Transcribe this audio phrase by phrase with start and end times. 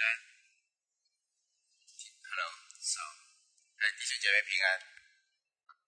[0.00, 0.06] 安。
[2.30, 2.42] Hello，
[2.80, 3.00] 早，
[3.76, 4.80] 哎，弟兄姐妹平安。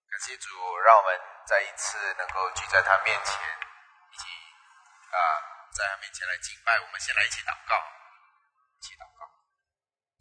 [0.09, 4.23] 感谢主，让我们再一次能够聚在他面前，一起
[5.09, 5.17] 啊，
[5.73, 6.79] 在他面前来敬拜。
[6.79, 7.75] 我们先来一起祷告，
[8.77, 9.25] 一起祷告。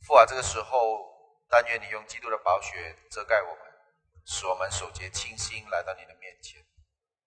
[0.06, 3.72] 父啊，这个时候，但愿你用基督的宝血遮盖我们，
[4.24, 6.64] 使我们手洁清心来到你的面前。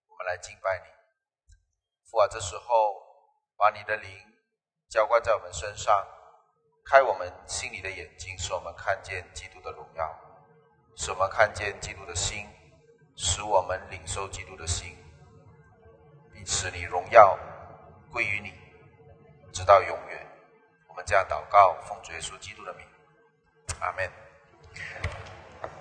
[0.08, 0.86] 我们来敬拜你。
[2.10, 4.42] 父啊，这时候把你的灵
[4.90, 6.08] 浇灌在我们身上，
[6.86, 10.20] 开我们心里的眼睛，使我们看见基督的荣耀，
[10.96, 12.48] 使我们看见基督的心，
[13.16, 14.96] 使我们领受基督的心，
[16.32, 17.38] 并使你荣耀
[18.12, 18.54] 归于你，
[19.52, 20.28] 直到永远。
[20.88, 22.86] 我们这样祷告，奉主耶稣基督的名，
[23.80, 24.10] 阿门。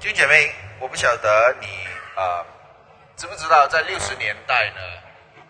[0.00, 1.66] 弟兄姐妹，我不晓得你
[2.16, 2.45] 啊，
[3.14, 4.80] 知不知道在六十年代呢？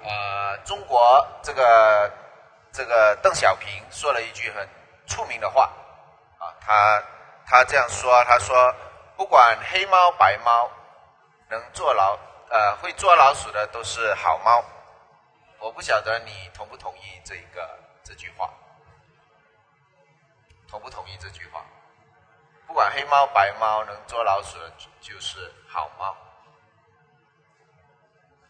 [0.02, 2.12] 呃，中国这个
[2.72, 4.68] 这个邓小平说了一句很
[5.06, 5.72] 出名的话，
[6.38, 7.02] 啊，他
[7.46, 8.74] 他这样说，他说，
[9.16, 10.70] 不管黑猫白猫，
[11.48, 12.18] 能做老
[12.50, 14.64] 呃会捉老鼠的都是好猫。
[15.58, 18.50] 我不晓得你同不同意这个这句话，
[20.68, 21.64] 同不同意这句话？
[22.66, 26.16] 不管黑猫白猫，能捉老鼠的就是好猫。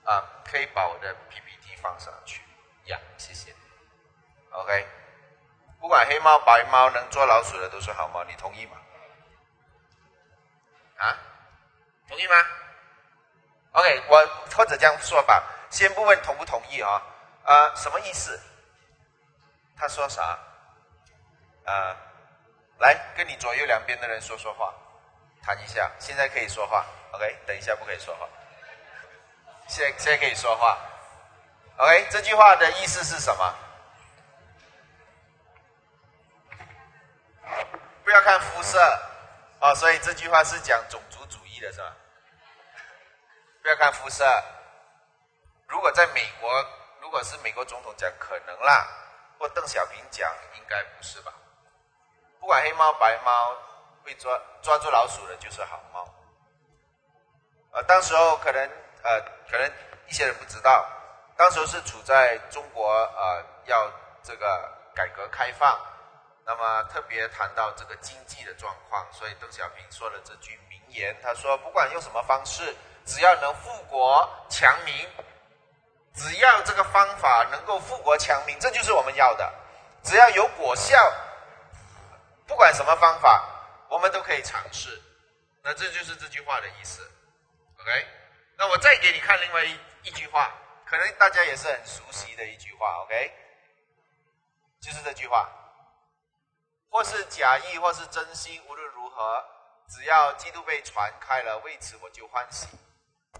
[0.05, 2.42] 啊，可以把我的 PPT 放上去
[2.84, 3.55] 呀，谢谢。
[4.51, 4.86] OK，
[5.85, 8.79] 不管黑猫白猫，能捉老鼠的都是好猫，你同意吗？
[10.97, 11.15] 啊，
[12.09, 12.35] 同意吗
[13.73, 14.27] ？OK，我
[14.57, 17.03] 或者这样说吧，先不问同不同意啊，
[17.45, 18.41] 啊，什么意思？
[19.77, 20.39] 他说啥？
[21.67, 21.95] 啊，
[22.79, 24.73] 来跟你左右两边的人说说话，
[25.43, 28.27] 谈一下，现在可以说话，OK，等一下不可以说话。
[29.69, 30.79] 现在现在可以说话
[31.77, 32.07] ，OK？
[32.09, 33.55] 这句话的意思是什么？
[38.37, 38.79] 看肤色，
[39.61, 41.95] 哦，所以这句话是讲种族主义的是吧？
[43.63, 44.25] 不要看肤色。
[45.69, 46.51] 如果在美国，
[47.01, 48.85] 如果是美国总统讲，可能啦；
[49.39, 51.33] 或邓小平讲，应该不是吧？
[52.41, 53.57] 不管黑猫白猫，
[54.03, 56.13] 会抓抓住老鼠的就是好猫。
[57.70, 58.69] 呃，当时候可能。
[59.05, 59.20] 呃，
[59.51, 59.70] 可能
[60.08, 60.89] 一些人不知道，
[61.37, 63.87] 当时候是处在中国呃要
[64.23, 65.79] 这个改革开放，
[66.47, 72.75] 那么特别谈到这个经济的状况，所以邓小平说了这句名言，他说不管用什么方式，
[73.07, 75.09] 只要能富国强民，
[76.15, 79.53] 只要这个方法能够富国强民，这就是我们要的，
[80.03, 81.13] 只要有果效，
[82.47, 83.43] 不管什么方法，
[83.89, 85.01] 我们都可以尝试，
[85.63, 87.01] 那这就是这句话的意思
[87.81, 88.07] ，OK。
[88.57, 90.53] 那我再给你看另外一一句话，
[90.85, 93.33] 可能大家也是很熟悉的一句话，OK？
[94.81, 95.49] 就是这句话，
[96.95, 99.45] 或是假意，或是真心，无论如何，
[99.89, 102.69] 只要基督被传开了，为此我就欢喜。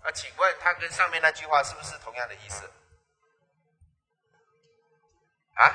[0.03, 2.69] 那请问，它跟上面那句话是不是同样的意思？
[5.55, 5.71] 啊？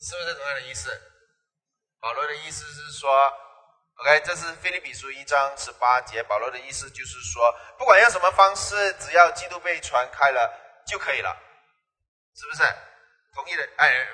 [0.00, 0.90] 是不是同样的意思？
[2.00, 3.30] 保罗的意思是说。
[3.96, 11.36] OK，这是菲利比书一章十八节，保罗的意思就是说，不管用什么方式，只要基督被传开了就可以了，
[12.34, 12.62] 是不是？
[13.34, 14.08] 同意的，哎，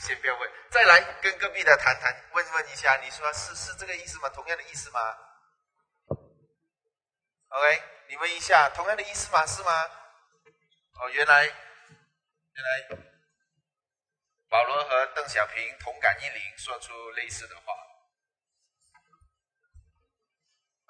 [0.00, 4.30] 先不要问，再来跟隔壁的谈谈，问问一下，你说是是这个意思吗？
[4.30, 5.00] 同样的意思吗
[7.48, 9.44] ？OK，你问一下，同样的意思吗？
[9.46, 9.84] 是吗？
[10.94, 11.54] 哦，原来原
[12.64, 12.98] 来
[14.48, 17.74] 保罗和邓小平同感一灵，说出类似的话。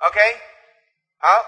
[0.06, 0.40] OK，
[1.18, 1.44] 好，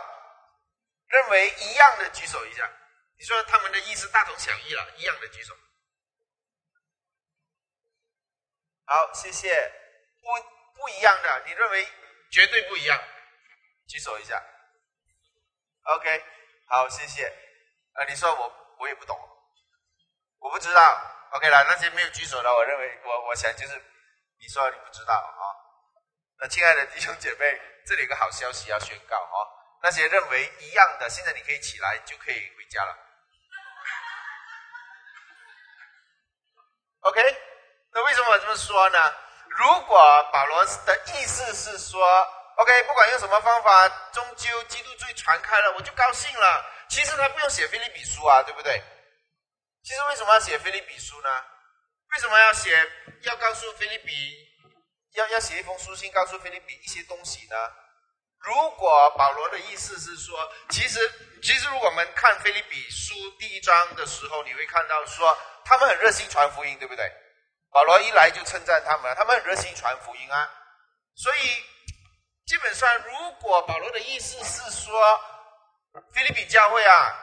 [1.07, 2.71] 认为一样的举手一下。
[3.17, 5.57] 你说他们的意思大同小异了，一样的举手。
[8.93, 9.73] 好，谢谢。
[10.21, 10.29] 不
[10.75, 11.89] 不一样的，你认为
[12.31, 13.03] 绝对不一样，
[13.89, 14.43] 举手一下。
[15.85, 16.25] OK，
[16.67, 17.27] 好，谢谢。
[17.95, 19.19] 啊，你说我我也不懂，
[20.41, 21.29] 我不知道。
[21.31, 23.83] OK 了，那些没有举手的，我认为我我想就是
[24.39, 25.41] 你说你不知道啊。
[26.41, 27.69] 那亲爱的弟兄姐妹。
[27.85, 29.37] 这里有个好消息要宣告哦，
[29.83, 32.97] 那些认为一样的，现在你可以起来，就可以回家了。
[37.01, 37.21] OK，
[37.95, 39.15] 那为什么我这么说呢？
[39.49, 42.03] 如果保罗的意思是说
[42.57, 46.65] ，OK，不管用什么方法，终究基督罪传开了，我就高兴了。
[46.89, 48.83] 其实他不用写菲利比书啊，对不对？
[49.85, 51.29] 其实为什么要写菲利比书呢？
[52.15, 52.91] 为什么要写？
[53.23, 54.13] 要告诉菲利比？
[55.15, 57.57] 要要写一封书信告诉菲利比一些东西呢？
[58.39, 60.99] 如果保罗的意思是说，其实
[61.43, 67.05] 其实如果我们看菲利比书第一章的时候，你会看到说他们很热心传福音，对不对？
[67.73, 70.51] 保罗一来就称赞他们，他们很热心传福音啊。
[71.15, 71.65] 所以
[72.47, 75.21] 基本上，如果保罗的意思是说，
[76.13, 77.17] 菲利比教会啊，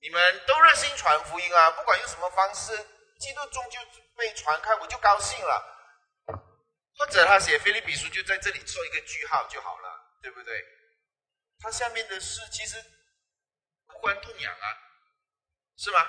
[0.00, 2.76] 你们都热心传福音啊，不管用什么方式，
[3.20, 3.80] 基督终究
[4.16, 5.76] 被传开，我就高兴了。
[6.98, 10.64] 或者他写菲利比书就在这里做一个句号就好了，对不对？
[11.60, 12.76] 他下面的事其实
[13.94, 14.66] 无关痛痒啊，
[15.76, 16.04] 是吗？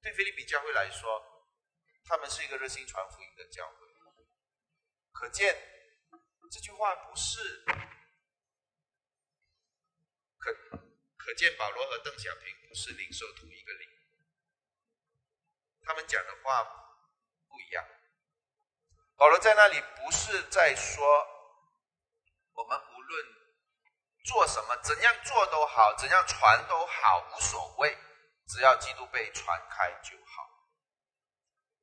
[0.00, 1.20] 对菲利比教会来说，
[2.08, 3.86] 他们是一个热心传福音的教会，
[5.12, 5.54] 可见
[6.50, 7.62] 这句话不是
[10.38, 10.54] 可
[11.18, 13.86] 可见保罗和邓小平不是领受同一个灵，
[15.82, 16.64] 他们讲的话
[17.46, 17.84] 不一样。
[19.16, 21.04] 保罗在那里不是在说，
[22.54, 23.26] 我们无论
[24.24, 27.98] 做什么、怎样做都好，怎样传都好，无所谓，
[28.46, 30.47] 只要基督被传开就好。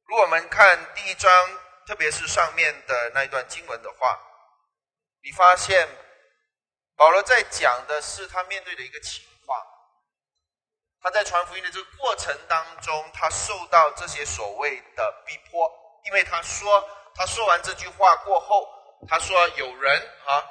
[0.07, 1.31] 如果我们看第一章，
[1.87, 4.19] 特别是上面的那一段经文的话，
[5.23, 5.87] 你发现
[6.95, 9.59] 保罗在讲的是他面对的一个情况，
[11.01, 15.71] 他在传福音的这个过程当中，他受到这些所谓的逼迫，
[16.05, 16.89] 因为他说。
[17.17, 18.67] 他说完这句话过后，
[19.07, 20.43] 他说：“有人啊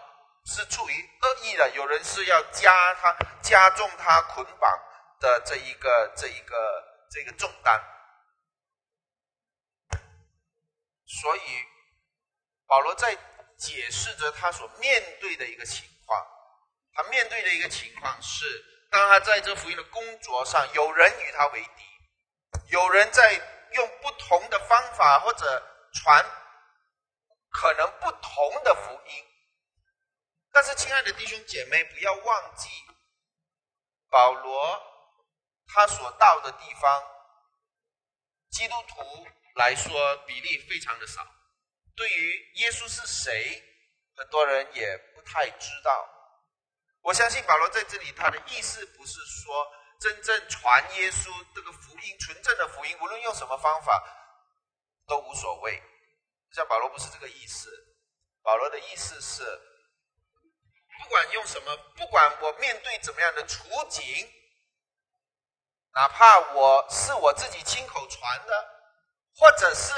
[0.46, 4.72] 是出于恶意的，有人是要加他加重他捆绑
[5.20, 7.78] 的这一个这一个这个重担。”
[11.20, 11.40] 所以
[12.66, 13.16] 保罗在
[13.56, 16.26] 解释着他所面对的一个情况。
[16.92, 21.82] 他面对的一个情况是，当他在这福音的工作上，有人与他为敌，
[22.68, 23.32] 有人在
[23.72, 26.24] 用不同的方法或者传。
[27.56, 29.24] 可能不同的福音，
[30.50, 32.68] 但是亲爱的弟兄姐妹，不要忘记
[34.10, 34.82] 保罗
[35.68, 37.02] 他所到的地方，
[38.50, 41.26] 基督徒来说比例非常的少。
[41.96, 43.62] 对于耶稣是谁，
[44.16, 46.10] 很多人也不太知道。
[47.02, 54.02] 我相信保罗在这里，他的意思不是说真正传耶稣这个福音，纯正的福音，无论用什么方法
[55.06, 55.82] 都无所谓。
[56.52, 57.68] 像保罗不是这个意思，
[58.42, 59.44] 保罗的意思是，
[61.02, 64.04] 不管用什么，不管我面对怎么样的处境，
[65.92, 68.73] 哪怕我是我自己亲口传的，
[69.36, 69.92] 或者是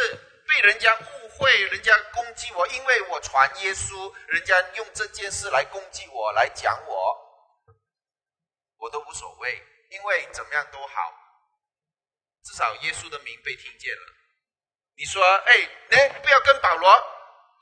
[0.49, 7.17] 被人家误会，人家攻击我，因为我传耶稣，人家用这件事来攻击我，来讲我，
[8.79, 11.13] 我都无所谓，因为怎么样都好，
[12.45, 14.13] 至少耶稣的名被听见了。
[14.97, 16.91] 你说，哎，哎，不要跟保罗，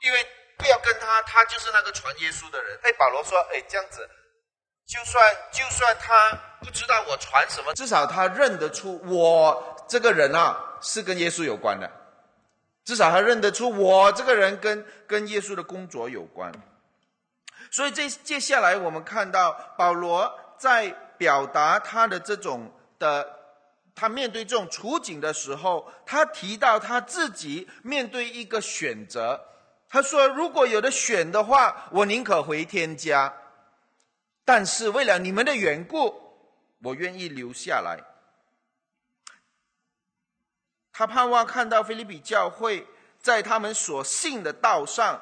[0.03, 0.25] 因为
[0.57, 2.79] 不要跟他，他就是那个传耶稣的人。
[2.85, 4.09] 哎，保罗说，哎，这样子，
[4.87, 6.31] 就算就算他
[6.63, 11.91] 不知道我传什么，至少他认得出我这个人啊是跟耶稣有关的，
[12.85, 16.53] 至少他认得出我这个人跟跟耶稣的工作有关。
[17.73, 22.71] 所以这接下来我们看到保罗在表达他的这种
[23.01, 23.41] 的。
[23.97, 29.41] 他面对这种处境的时候，他提到他自己面对一个选择。
[29.89, 33.33] 他说：“如果有的选的话，我宁可回天家；
[34.45, 36.13] 但是为了你们的缘故，
[36.83, 37.97] 我愿意留下来。”
[40.97, 42.87] 他盼望看到菲利比教会
[43.19, 45.21] 在他们所信的道上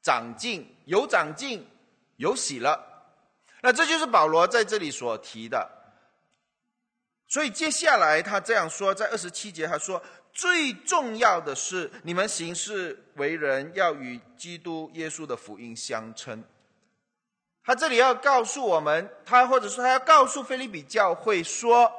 [0.00, 1.68] 长进，有长进，
[2.16, 2.80] 有喜乐。
[3.62, 5.68] 那这就是保罗在这里所提的。
[7.26, 10.00] 所以接下来他这样说，在二十七节他说
[10.32, 16.44] ：“最重要的是，你们行事为人要与基督耶稣的福音相称。”
[17.64, 21.92] 他这里要告诉我们，他或者说他要告诉菲利比教会说：“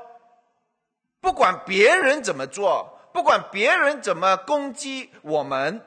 [1.22, 5.82] 不管别人怎么做，不管别人怎么攻击我们，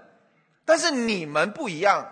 [0.64, 2.06] 但是你们不一样，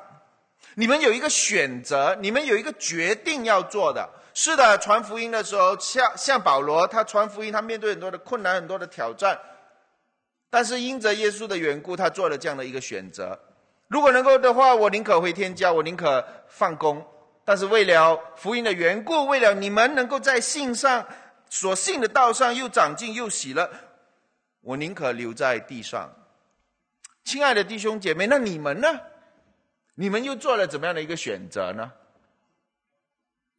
[0.74, 9.36] 你们有一个选择，你们有一个决定要做的。”是的，传福音的时候，像像保罗，他传福音，他面对很多的困难，很多的挑战，
[10.48, 13.36] 但是因着耶稣的缘故，他做了这样的一个选择。
[13.88, 17.04] 如果能够的话，我宁可回天家，我宁可放工。
[17.44, 21.04] 但是为了福音的缘故，为了你们能够在信上
[21.50, 23.70] 所信的道上又长进又喜乐，
[24.60, 26.10] 我宁可留在地上。
[27.24, 29.00] 亲爱的弟兄姐妹，那你们呢？
[29.94, 31.92] 你们又做了怎么样的一个选择呢？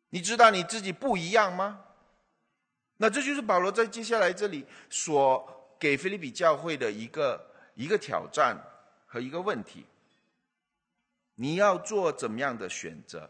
[0.09, 1.85] 你知道你自己不一样吗？
[2.97, 8.57] 那这就是保罗在接下来这里所给菲利比教会的一个一个挑战
[9.05, 9.85] 和一个问题。
[11.35, 13.29] 你要做怎么样的选择？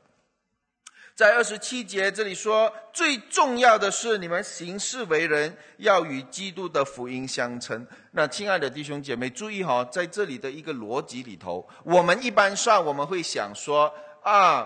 [1.19, 7.85] 在二十七节这里说，最重要的是你们行事为人要与基督的福音相称。
[8.11, 14.65] 那亲爱的弟兄姐妹，注意哈，在这里的一个逻辑里头，我们一般上我们会想说啊，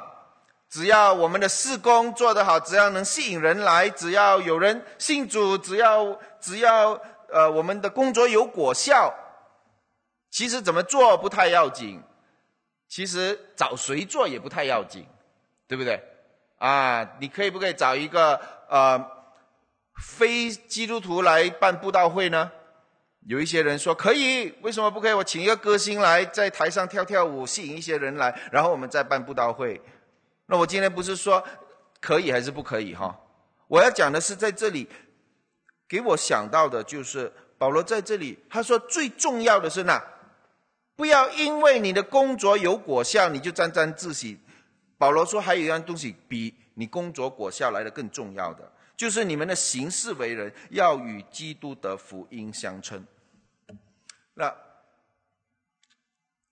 [0.69, 6.91] 只要我们的事工做得好，只要能吸引人来，只要有人信主，只要只要
[7.31, 9.11] 呃我们的工作有果效，
[10.29, 11.99] 其实怎么做不太要紧，
[12.87, 15.03] 其实找谁做也不太要紧，
[15.67, 15.99] 对不对？
[16.63, 18.39] 啊，你可以不可以找一个
[18.69, 18.97] 呃
[20.01, 22.49] 非基督徒来办布道会呢？
[23.27, 25.13] 有一些人说可以，为什么不可以？
[25.13, 29.81] 我请一个歌星来在台上跳跳舞，吸引一些人来，然后我们再办布道会。
[30.45, 31.43] 那我今天不是说
[31.99, 33.13] 可以还是不可以哈？
[33.67, 34.87] 我要讲的是在这里
[35.89, 40.01] 给我想到的就是保罗在这里他说最重要的是呢，
[40.95, 44.39] 不要因为你的工作有果效你就沾沾自喜。
[45.03, 53.05] 保罗说：“还有一样东西比你工作果效来的更重要的，就是你们的行事为人要与基督的福音相称。”
[54.33, 54.55] 那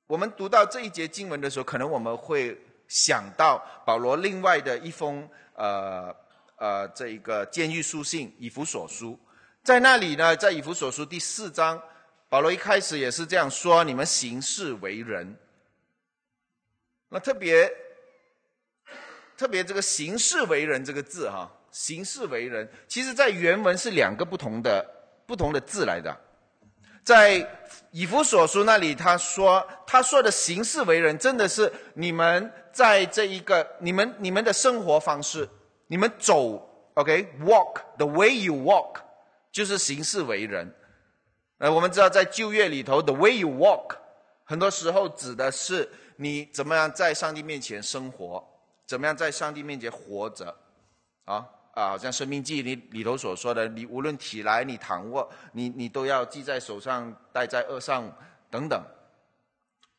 [0.06, 6.14] 我们读到这一节经文的时候，可能我们会想到保罗另外的一封呃
[6.58, 9.14] 呃这一个监狱书信《以弗所书》。
[9.64, 11.82] 在那里呢，在《以弗所书》第四章，
[12.28, 15.38] 保罗一开始也是这样说：“你们行事为人。”
[17.08, 17.81] 那特别。
[19.42, 24.86] 特别这个“行事为人”这个字，哈，“行事为人”，其实在原文是两个不同的
[25.26, 26.16] 不同的字来的。
[27.04, 27.44] 在
[27.90, 35.50] 以弗所书那里，他说他说的“行事为人”，真的是你们在这一个你们你们的生活方式，
[35.88, 38.98] 你们走，OK，walk the way you walk，
[39.52, 40.72] 就是行事为人。
[41.58, 43.96] 呃，我们知道在旧约里头，the way you walk，
[44.44, 48.48] 很多时候指的是你怎么样在上帝面前生活。
[48.92, 50.54] 怎么样在上帝面前活着？
[51.24, 58.14] 啊啊，好像《生命记》里里头所说的，你无论起来，你躺卧，你你都要记在手上，戴在额上，
[58.50, 58.84] 等等。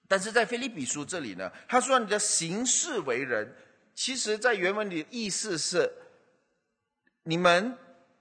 [0.06, 3.56] 但是在《菲利比书》这里呢，他说你的行事为人，
[3.94, 5.90] 其实在原文里的意思是，
[7.22, 7.74] 你们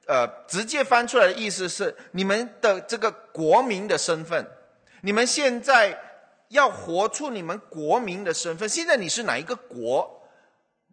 [0.07, 4.47] 呃直接翻出来的意思是，你们的这个国民的身份，
[5.01, 6.01] 你们现在
[6.47, 8.69] 要活出你们国民的身份。
[8.69, 10.19] 现在你是哪一个国？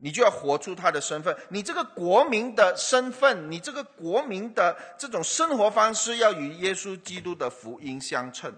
[0.00, 8.54] 你就要活出他的身份，你这个国民的身份，你这个国民的这种生活方式，要与耶稣基督的福音相称。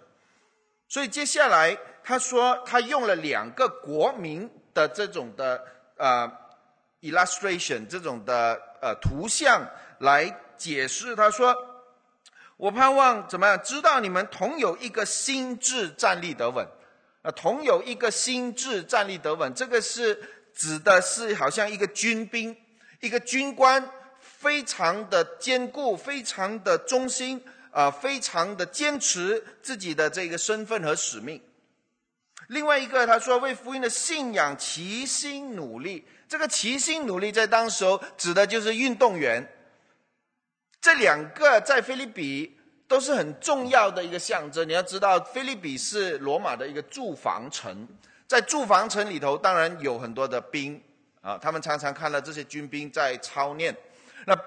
[0.86, 5.64] 所以接下来他说，他用了两个国民的这种的
[5.96, 6.30] 呃
[7.00, 9.66] illustration，这种的呃图像
[10.00, 11.16] 来解释。
[11.16, 11.56] 他说
[12.58, 13.58] ：“我盼望怎么样？
[13.62, 16.66] 知道你们同有一个心智站立得稳，
[17.22, 19.54] 啊，同有一个心智站立得稳。
[19.54, 20.22] 这个是。”
[20.60, 22.54] 指的是好像一个军兵，
[23.00, 23.82] 一个军官，
[24.20, 31.40] 非常的坚固，非常的忠心，啊，非常的坚持自己的这个身份和使命。
[32.48, 36.06] 另外一个，他说为福音的信仰齐心努力。
[36.28, 39.50] 这个齐心努力在当时候指的就是运动员。
[40.78, 42.54] 这两个在菲律比
[42.86, 44.68] 都是很重要的一个象征。
[44.68, 47.88] 你要知道，菲律比是罗马的一个驻防城。
[48.30, 50.80] 在驻防城里头，当然有很多的兵
[51.20, 53.76] 啊，他们常常看到这些军兵在操练。
[54.24, 54.38] 那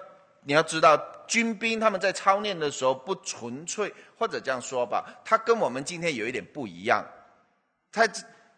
[0.43, 0.95] 你要知道，
[1.27, 7.05] 军兵他们在操练的时候不纯粹，或者这样说吧，他跟我们今天有一点不一样。
[7.91, 8.07] 他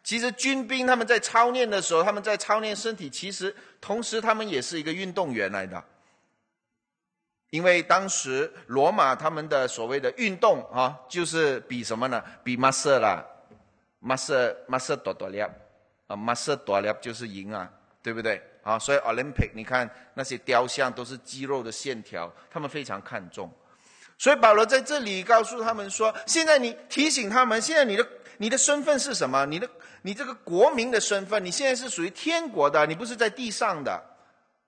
[0.04, 5.84] 其实军兵他们在操练的时候，他们在操练身体，其实同时他们也是一个运动员来的。
[7.50, 12.24] 因为当时罗马他们的所谓的运动啊，就是比什么呢？
[12.44, 13.26] 比马色啦。
[14.08, 17.68] 马色马色多多粒啊，马色多粒就是赢啊，
[18.04, 18.40] 对不对？
[18.62, 23.52] 啊，所以 Olympic 你看那些雕像都是肌肉的线条，他们非常看重。
[24.16, 28.08] 所以保罗在这里告诉他们说：现在你提醒他们，现在你的
[28.38, 29.44] 你的身份是什么？
[29.48, 29.68] 你的
[30.04, 34.00] 你这个国民的身份，你现在是属于天国的，你不是在地上的。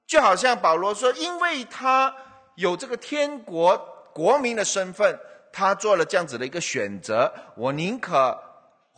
[0.07, 2.11] 就好像保罗说，因为他
[2.55, 3.77] 有这个天国
[4.15, 5.15] 国民的身份，
[5.53, 8.35] 他做了这样子的一个选择，我宁可。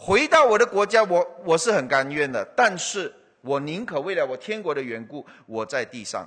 [0.02, 6.26] 回到我的国家，我我是很甘愿的，但是我宁可为了我天国的缘故，我在地上。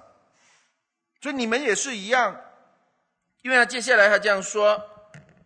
[1.23, 2.38] 所以你们也是一样，
[3.41, 4.79] 因为他接下来他这样说：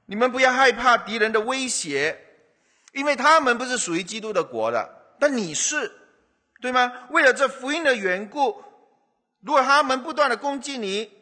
[0.07, 2.19] 你们不要害怕敌人的威胁，
[2.93, 5.93] 因为他们不是属于基督的国的，但你是，
[6.61, 7.07] 对吗？
[7.11, 8.61] 为了这福音的缘故，
[9.41, 11.13] 如果他们不断的攻击你，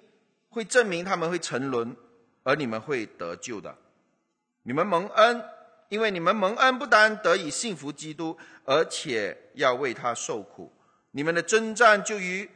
[0.49, 1.95] 会证明他们会沉沦，
[2.45, 3.77] 而你们会得救的。
[4.63, 5.45] 你们蒙恩。
[5.95, 10.73] 因为你们蒙恩，不单得以信服基督，而且要为他受苦，
[11.13, 12.51] 你们的征战就与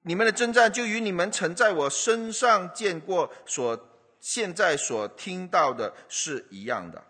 [0.00, 3.78] 你们的征战就与你们曾在我身上见过、所
[4.18, 7.04] 现在所听到的是一样的。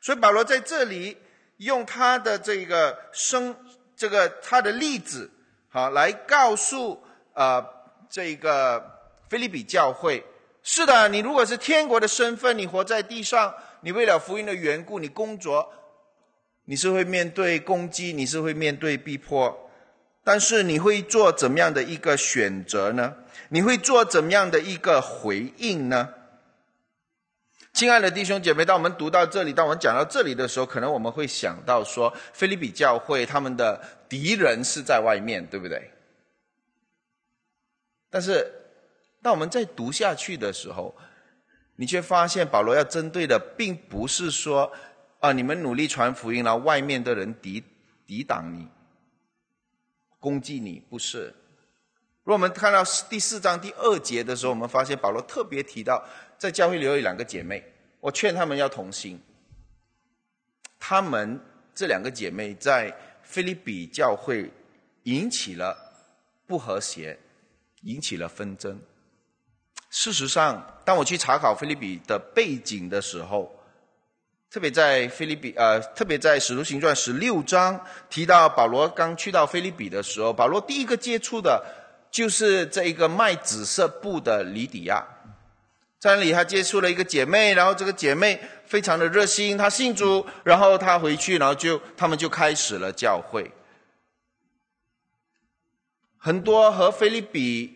[0.00, 1.18] 所以保罗在这里
[1.58, 3.54] 用他的这个生
[3.94, 5.30] 这个他的例子，
[5.68, 7.62] 好来告诉啊
[8.08, 8.82] 这个
[9.28, 10.24] 菲利比教会。
[10.62, 15.72] 是的，你如果是天国的身份，你活在地上，你为了福音的缘故，你工作，
[16.64, 19.70] 你是会面对攻击，你是会面对逼迫，
[20.24, 23.16] 但是你会做怎么样的一个选择呢？
[23.50, 26.14] 你会做怎么样的一个回应呢？
[27.72, 35.90] 亲爱的弟兄姐妹，当我们读到这里，当我们讲到这里的时候，可能我们会想到说，菲利比教会他们的敌人是在外面，对不对？
[38.10, 38.52] 但是。
[39.22, 40.94] 当我们在读下去的时候，
[41.76, 44.72] 你却发现保罗要针对的，并不是说
[45.20, 47.62] 啊，你们努力传福音了，外面的人抵
[48.06, 48.68] 抵挡你、
[50.18, 51.34] 攻击你，不是。
[52.22, 56.04] 如果我们看到第四章第二节的时候，我们发现保罗特别提到，
[56.36, 57.62] 在教会里有两个姐妹，
[58.00, 59.20] 我劝他们要同心。
[60.78, 61.40] 他们
[61.74, 64.50] 这两个姐妹在菲利比教会
[65.04, 65.76] 引起了
[66.46, 67.18] 不和谐，
[67.82, 68.80] 引起了纷争。
[69.98, 73.50] 事实上，当我去查考菲利比的背景的时候，
[74.50, 81.64] 特别在菲利比呃，特别在使徒行传十六章提到保罗刚去到菲利比的时候，保罗第一个接触的
[82.10, 85.02] 就是这一个卖紫色布的里底亚，
[85.98, 93.50] 在那里他接触了一个姐妹，然后这个姐妹非常的热心，她信主，然后她回去，然后就他们就开始了教会，
[96.18, 97.75] 很多和菲利比。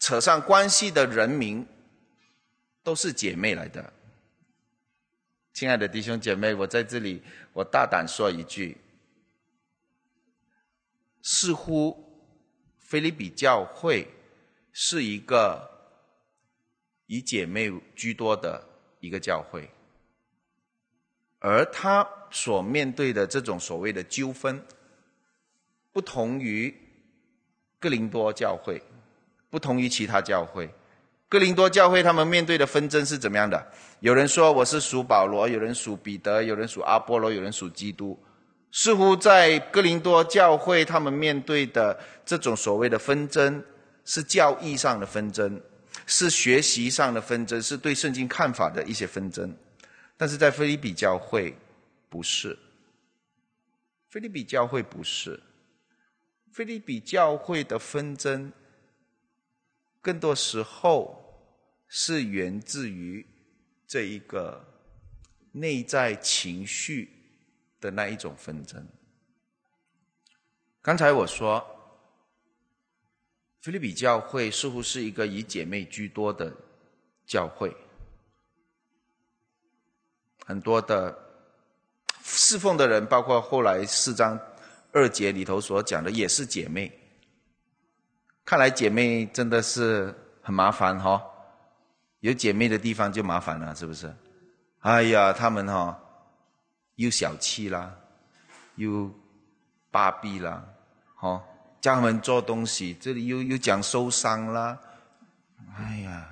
[0.00, 1.64] 扯上关系的人民
[2.82, 3.92] 都是姐妹来的，
[5.52, 8.78] 亲爱的弟兄姐妹，我在这里，我大胆说一句：
[11.22, 12.26] 似乎
[12.78, 14.08] 菲律比教会
[14.72, 15.68] 是一个
[17.04, 18.66] 以姐妹居多的
[19.00, 19.70] 一个教会，
[21.40, 24.64] 而他所面对的这种所谓的纠纷，
[25.92, 26.74] 不同于
[27.78, 28.82] 哥林多教会。
[29.50, 30.72] 不同于其他教会，
[31.28, 33.66] 哥林多教会他们面对的纷争是怎么样的？
[33.98, 38.18] 有人说我是属保罗，有人属彼得，有人属阿波罗，有人属基督。
[38.72, 43.62] 似乎在哥林多教会，他们面对的这种所谓的纷争，
[44.04, 45.60] 是教义上的纷争，
[46.06, 49.52] 是学习上的纷争，是对圣经看法的一些纷争。
[50.16, 51.56] 但是在菲利比教会，
[52.08, 52.56] 不是。
[54.08, 55.40] 菲利比教会不是。
[56.52, 58.52] 菲利比教会的纷争。
[60.02, 61.54] 更多时候
[61.88, 63.26] 是源自于
[63.86, 64.64] 这一个
[65.52, 67.10] 内在情绪
[67.80, 68.86] 的那一种纷争。
[70.80, 71.64] 刚才我说，
[73.60, 76.54] 菲律比教会似乎是一个以姐妹居多的
[77.26, 77.76] 教会，
[80.46, 81.18] 很多的
[82.22, 84.40] 侍奉的人，包括后来四章
[84.92, 86.99] 二节里头所讲的，也是姐妹。
[88.50, 91.22] 看来姐妹真的是很麻烦哈，
[92.18, 94.12] 有姐妹的地方就麻烦了，是不是？
[94.80, 95.96] 哎呀，他们哈
[96.96, 97.94] 又小气啦，
[98.74, 99.08] 又
[99.92, 100.64] 巴闭啦，
[101.14, 101.40] 哈，
[101.80, 104.76] 叫他们做东西，这里又又讲受伤啦，
[105.78, 106.28] 哎呀，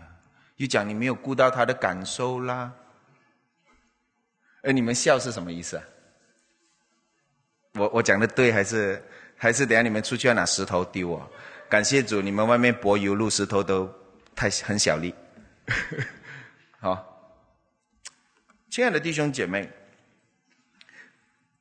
[0.56, 2.72] 又讲你没有顾到他的感受啦。
[4.62, 5.80] 哎，你们笑是什么意思？
[7.74, 9.00] 我我讲的对还是
[9.36, 11.30] 还是等下你们出去要拿石头丢我？
[11.68, 13.92] 感谢主，你们外面柏油路石头都
[14.34, 15.14] 太很小力。
[16.80, 17.42] 好，
[18.70, 19.68] 亲爱的弟兄姐妹，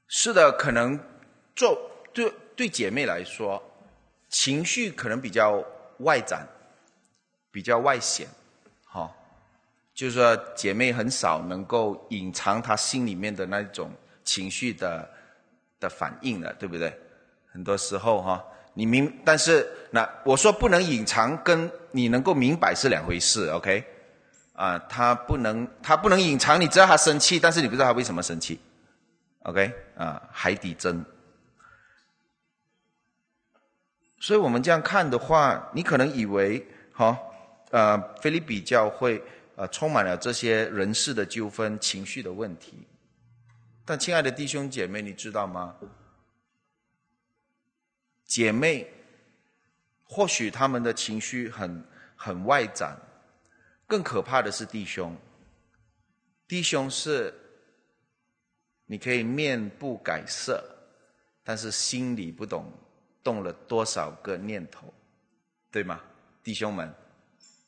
[0.07, 0.97] 是的，可能
[1.53, 3.61] 做对对姐妹来说，
[4.29, 5.61] 情绪可能比较
[5.99, 6.47] 外展，
[7.51, 8.29] 比较外显，
[8.85, 9.13] 好，
[9.93, 13.91] 就是说姐妹很少能够隐藏她心里面的那种
[14.23, 15.09] 情绪的
[15.81, 16.97] 的反应的，对不对？
[17.51, 18.41] 很多时候哈。
[18.77, 23.83] 你明，但是那我说不能隐藏，跟你能够明白是两回事，OK？
[24.53, 28.59] 啊，他不能，他不能隐藏，你知道他生气，但是你不知道他为什么生气
[29.39, 29.73] ，OK？
[29.97, 31.03] 啊，海底针。
[34.19, 36.63] 所以我们这样看的话，你可能以为，
[36.93, 37.17] 哈，
[37.71, 39.19] 呃，菲利比教会
[39.55, 42.85] 呃充满了这些人事的纠纷、情绪的问题，
[43.83, 45.73] 但亲爱的弟兄姐妹，你知道吗？
[48.27, 48.85] 姐妹，
[50.03, 51.83] 或许他们的情绪很
[52.15, 52.95] 很外展，
[53.87, 55.17] 更可怕的是弟兄。
[56.47, 57.33] 弟兄是
[58.85, 60.63] 你可以面不改色，
[61.43, 62.71] 但是心里不懂
[63.23, 64.93] 动了多少个念头，
[65.71, 66.01] 对吗，
[66.43, 66.93] 弟兄们？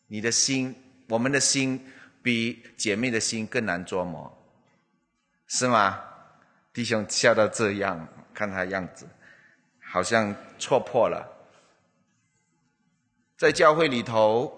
[0.07, 0.75] 你的心，
[1.07, 1.85] 我们的心
[2.21, 4.31] 比姐妹的心更难捉摸，
[5.47, 6.01] 是吗？
[6.73, 9.07] 弟兄笑到这样，看他样子，
[9.91, 11.27] 好像戳破了。
[13.35, 14.55] 在教会里头，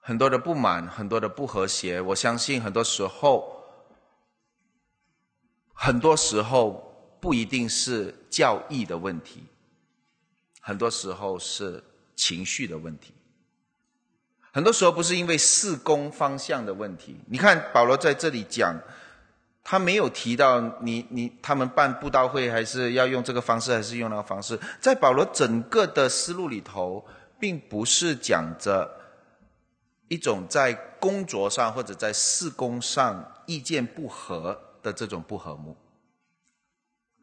[0.00, 2.00] 很多的不满，很多的不和谐。
[2.00, 3.62] 我相信很多时候，
[5.72, 9.44] 很多时候不一定是教义的问题，
[10.60, 11.84] 很多时候是
[12.16, 13.14] 情绪的问题。
[14.50, 17.16] 很多时候不是因为事工方向的问题。
[17.26, 18.74] 你看保罗在这里讲。
[19.70, 27.06] 他没有提到你你他们办布道会还是要用这个方式还是用那个方式，在保罗整个的思路里头，
[27.38, 28.90] 并不是讲着
[30.08, 35.76] 一种在工作上或者在事工上意见不合的这种不和睦，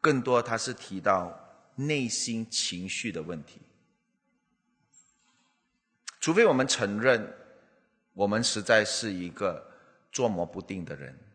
[0.00, 1.36] 更多他是提到
[1.74, 3.60] 内心情绪的问题。
[6.20, 7.34] 除非我们承认，
[8.12, 9.68] 我们实在是一个
[10.12, 11.25] 捉摸不定的人。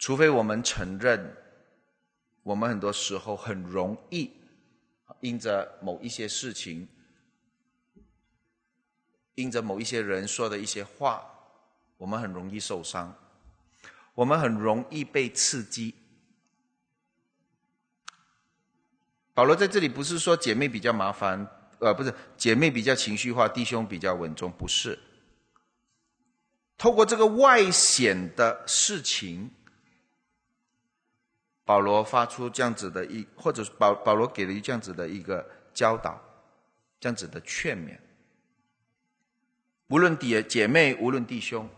[0.00, 1.36] 除非我们承认，
[2.42, 4.30] 我们很多时候很容易
[5.20, 6.88] 因着某一些事情，
[9.34, 11.22] 因着某一些人说的一些话，
[11.98, 13.14] 我们很容易受伤，
[14.14, 15.94] 我们很容易被刺激。
[19.34, 21.46] 保罗在这里不是说姐妹比较麻烦，
[21.78, 24.98] 呃，不是姐妹比较情绪化，弟兄比较稳重，不是。
[26.78, 29.50] 透过这个外显的事情。
[31.70, 36.20] 保罗发出这样子的一，或者保保罗给了这样子的一个教导，
[36.98, 37.96] 这样子的劝勉。
[39.86, 41.70] 无论姐姐妹，无论弟兄，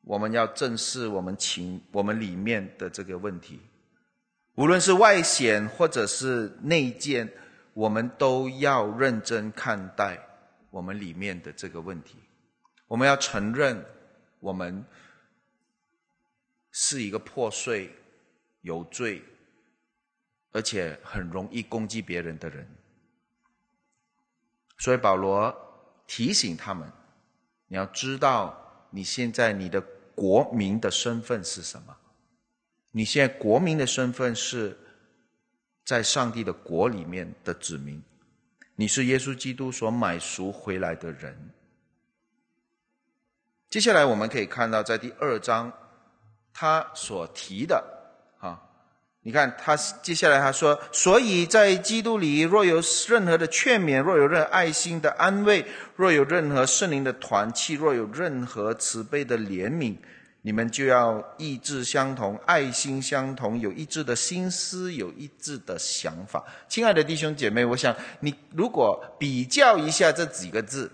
[0.00, 3.60] 我们要正视我们情我们里面的这个问题。
[4.54, 7.30] 无论是外显或者是内建，
[7.74, 10.18] 我们都要认真看待
[10.70, 12.16] 我们里面的这个问题。
[12.86, 13.84] 我们要承认，
[14.40, 14.82] 我们
[16.70, 17.94] 是一个破碎。
[18.68, 19.22] 有罪，
[20.52, 22.68] 而且很容易攻击别人的人，
[24.76, 25.54] 所以保罗
[26.06, 26.92] 提醒他们：
[27.66, 29.80] 你要知道你现在你的
[30.14, 31.96] 国民的身份是什么？
[32.90, 34.76] 你现在国民的身份是
[35.82, 38.02] 在上帝的国里面的子民，
[38.74, 41.54] 你是耶稣基督所买赎回来的人。
[43.70, 45.72] 接下来我们可以看到，在第二章
[46.52, 47.94] 他所提的。
[49.28, 55.62] 你看，他接下来他说：“所以在基督里，若有任何的劝勉，若有任何爱心的安慰，
[55.96, 59.94] 若有任何圣灵的团契，若有任何慈悲的怜悯，
[60.40, 70.90] 你们就要意志相同，爱心相同，有一致的心思，有一致的想法。”亲爱的弟兄姐妹，我想你如果比较一下这几个字，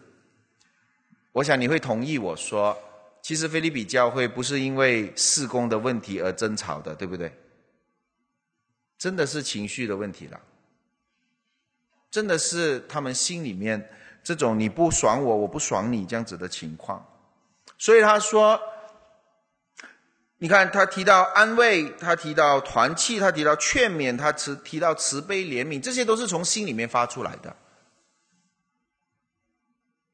[1.31, 2.77] 我想你会同意我说，
[3.23, 7.33] 其实菲利比教会不是因为事工的问题而争吵的，对不对？
[8.99, 10.41] 真的是情绪的问题了，
[12.11, 13.91] 真的是他们心里面
[14.23, 17.07] 这种你不爽我，我不爽你这样子的情况。
[17.77, 18.61] 所以他说，
[20.39, 27.57] 你看他提到安慰，他提到团契，他提到劝勉，他慈提到慈悲怜悯，这些都是从心里面发出来的。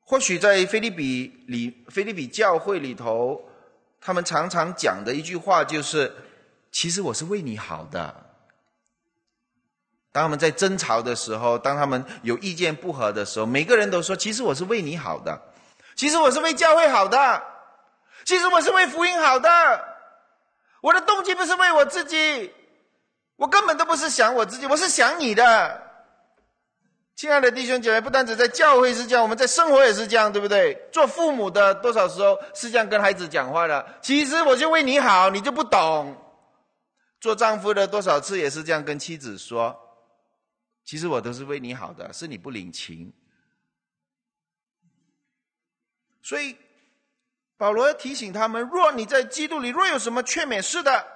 [0.01, 3.49] 或许在菲利比里，菲利比教会里头，
[4.01, 6.13] 他们常常讲的一句话就是：
[6.73, 8.30] 其实我是为你好的。
[10.13, 15.41] 当他们在争吵的时候，当他们有意见不合的时候，每个人都说：“其实我是为你好的，
[15.95, 17.43] 其实我是为教会好的，
[18.25, 19.49] 其实我是为福音好的。
[20.81, 22.53] 我的动机不是为我自己，
[23.37, 25.83] 我根本都不是想我自己，我是想你的。”
[27.15, 30.75] 亲爱的弟兄姐妹，不单只在教会是这样，我们在生活也是这样，对不对？
[30.91, 33.87] 做父母的多少时候是这样跟孩子讲话的？
[34.01, 36.17] 其实我就为你好，你就不懂。
[37.21, 39.79] 做丈夫的多少次也是这样跟妻子说。
[40.91, 43.13] 其实我都是为你好的，是你不领情。
[46.21, 46.57] 所以
[47.57, 51.07] 保罗提醒他们：若你在基督里，若有什么劝勉，是的。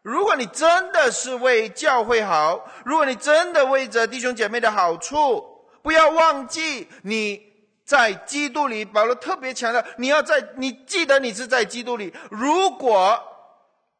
[0.00, 5.44] 如果你真的是为教会好，如果你真的为着弟兄姐妹的好处，
[5.82, 7.52] 不要忘记你
[7.84, 8.82] 在基督里。
[8.82, 12.14] 保罗特别强调，你要在你记得你是在基督里。
[12.30, 13.27] 如果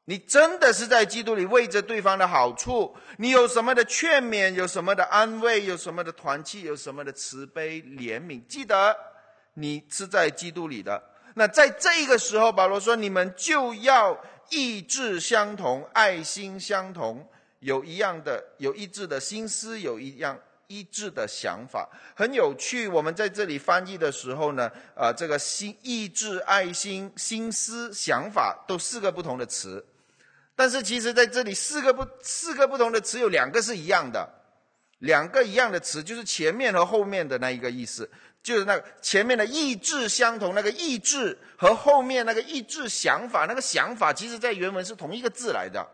[0.08, 8.42] 你真的是在基督里为着对方的好处，你有什么的劝勉，有什么的安慰，有什么的团契，有什么的慈悲怜悯？
[8.46, 8.96] 记得
[9.52, 11.02] 你是在基督里的。
[11.34, 14.18] 那在这个时候，保罗说：“你们就要
[14.48, 22.88] 意志相同，爱心相同，有一样的有一致的心思，有一样一致的想法，很有趣。
[22.88, 29.84] 我们在这里翻译的时候呢，啊，这个心、意志、爱心、心思、想法，都四个不同的词。
[30.58, 34.28] 但是其实在这里四个不四个不同的词，有两个是一样的，
[34.98, 38.10] 两个一样的词，就是前面和后面的那一个意思。
[38.42, 45.86] 就是那前面的意志相同，那个意志和后面那个意志想法，那个想法，其实在原文是同一个字来的。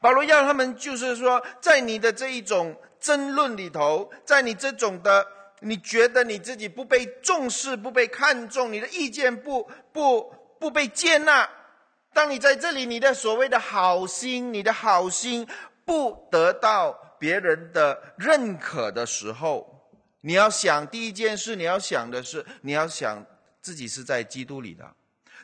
[0.00, 5.26] 保罗要他们就是说，在你的这一种争论里头，在你这种的，
[5.60, 11.46] 你觉得你自己不被重视、不被看重，你的意见不不不被接纳，
[12.16, 15.46] 当你在这里，你的所谓的好心，你的好心
[15.84, 19.92] 不得到别人的认可的时候。
[20.22, 23.22] 你要想第一件事，你要想的是，你要想
[23.60, 24.94] 自己是在基督里的，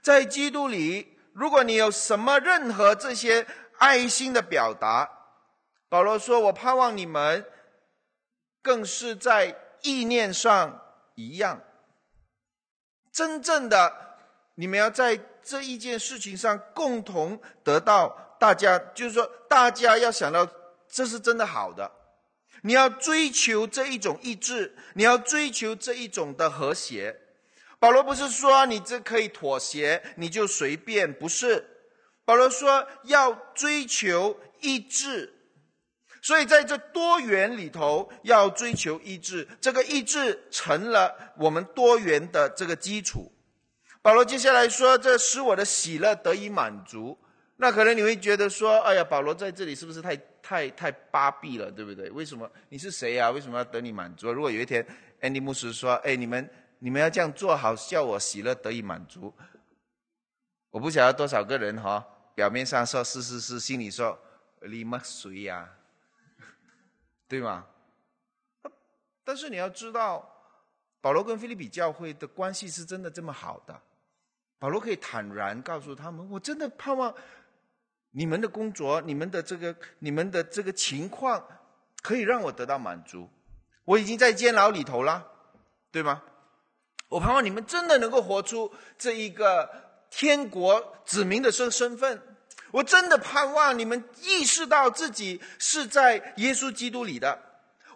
[0.01, 5.07] 在基督里，如果你有什么任何这些爱心的表达，
[5.91, 7.45] 保罗说：“我盼望你们
[8.63, 10.81] 更是在意念上
[11.17, 11.61] 一样，
[13.13, 14.17] 真正的
[14.55, 20.49] 你们要在这一件事情上共同得到大家，就是说，大家要想到
[20.89, 21.91] 这是真的好的。”
[22.65, 27.19] 你要追求这一种意志，你要追求这一种的和谐。
[27.81, 31.67] 保罗不是说你这可以妥协，你就随便，不是。
[32.25, 35.35] 保罗说要追求意志，
[36.23, 43.33] 所以在这多元里头要追求意志，这个意志成了我们多元的这个基础。
[44.03, 47.17] 保罗接下来说：“这使我的喜乐得以满足。”
[47.57, 52.11] 那可能你会觉得说：“哎呀，保罗在这里是不是太……”太太巴闭了，对不对？
[52.11, 53.31] 为什么你是谁呀？
[53.31, 54.33] 为什么要得你满足？
[54.33, 54.85] 如果有一天
[55.21, 59.33] 安迪牧师说：“哎，你们你们要这样做好，叫我喜乐得以满足。”
[60.71, 64.19] 我不晓得多少个人哈，表面上说是是是，心里说
[64.63, 65.71] 你们谁呀？
[67.29, 67.65] 对吗？
[69.23, 70.29] 但是你要知道，
[71.01, 73.81] 保罗跟菲利比教会的关系是真的这么好的。
[74.63, 77.13] 保罗可以坦然告诉他们：“我真的盼望。”
[78.15, 81.45] 你们的工作，你们的这个，你们的这个情况，
[82.01, 83.29] 可以让我得到满足。
[83.85, 85.27] 我已经在监牢里头了，
[85.91, 86.23] 对吗？
[87.09, 89.69] 我盼望你们真的能够活出这一个
[90.09, 92.23] 天国子民的身身份。
[92.71, 97.37] 我真的盼望你们意识到自己是在耶稣基督里的。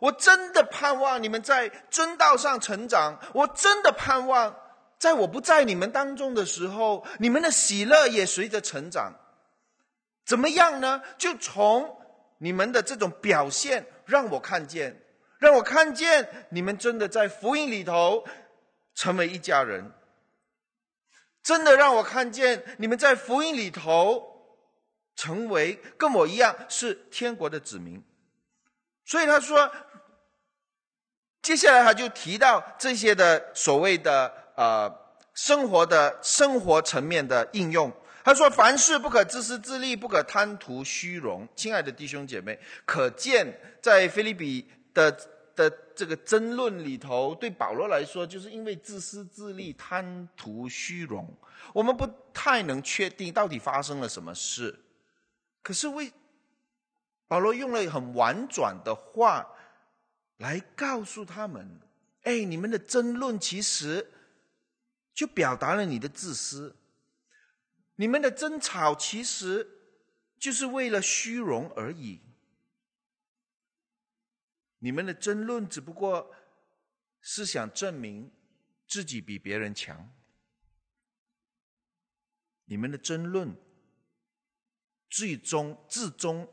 [0.01, 3.21] 我真的盼望你们在真道上成长。
[3.33, 4.57] 我真的盼望，
[4.99, 9.13] 在我不在你们当中的时候，你们的喜乐也随着成长。
[10.25, 11.03] 怎么样呢？
[11.19, 12.01] 就从
[12.39, 15.03] 你们的这种表现，让我看见，
[15.39, 18.25] 让我看见你们真的在福音里头
[18.95, 19.93] 成为一家人，
[21.43, 24.59] 真的让我看见你们在福音里头
[25.15, 28.03] 成为跟我一样是天国的子民。
[29.05, 29.71] 所以他说，
[31.41, 34.93] 接下来他就提到这些的所谓的呃
[35.35, 37.93] 生活的生活层面的应用。
[38.25, 43.47] 他说：“凡事不可自私自利，不可贪图虚荣。”亲爱的弟兄姐妹，可见
[43.81, 45.17] 在菲利比的
[45.55, 51.33] 的这个争论里头，对保罗来说，就是因为自私自利、贪图虚荣。
[51.73, 54.77] 我们不太能确定到底发生了什么事。
[55.63, 56.13] 可是为
[57.29, 59.47] 保罗用了很婉转的话
[60.39, 61.81] 来告诉他们
[62.25, 64.05] ：“哎，你们的争论其实
[65.17, 66.77] 就表达了你的自私。”
[67.99, 69.67] 你们的争吵其实
[70.39, 72.21] 就是为了虚荣而已。
[74.81, 76.35] 你们的争论只不过
[77.23, 78.31] 是想证明
[78.87, 80.13] 自己比别人强。
[82.67, 83.57] 你们的争论
[85.09, 86.47] 最终至终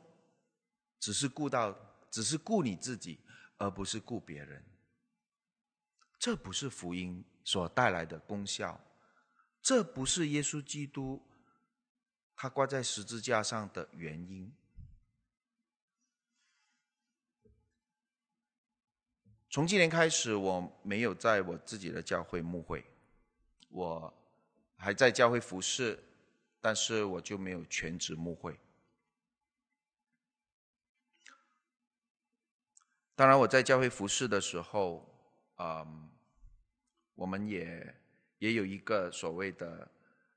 [0.97, 1.77] 只是顾到，
[2.09, 3.19] 只是顾你自己，
[3.57, 4.63] 而不是顾别人。
[6.17, 8.79] 这不是福音所带来的功效，
[9.61, 11.21] 这不是耶稣基督。
[12.35, 14.51] 他挂在十字架上的原因。
[19.49, 22.83] 从今年开始，我没有在我自己的教会牧会，
[23.69, 24.11] 我
[24.77, 26.03] 还在教会服侍，
[26.59, 28.59] 但是我就没有全职牧会。
[33.15, 35.07] 当然，我在教会服侍的时候，
[35.57, 36.09] 嗯，
[37.15, 37.95] 我们也
[38.39, 39.91] 也有一个所谓的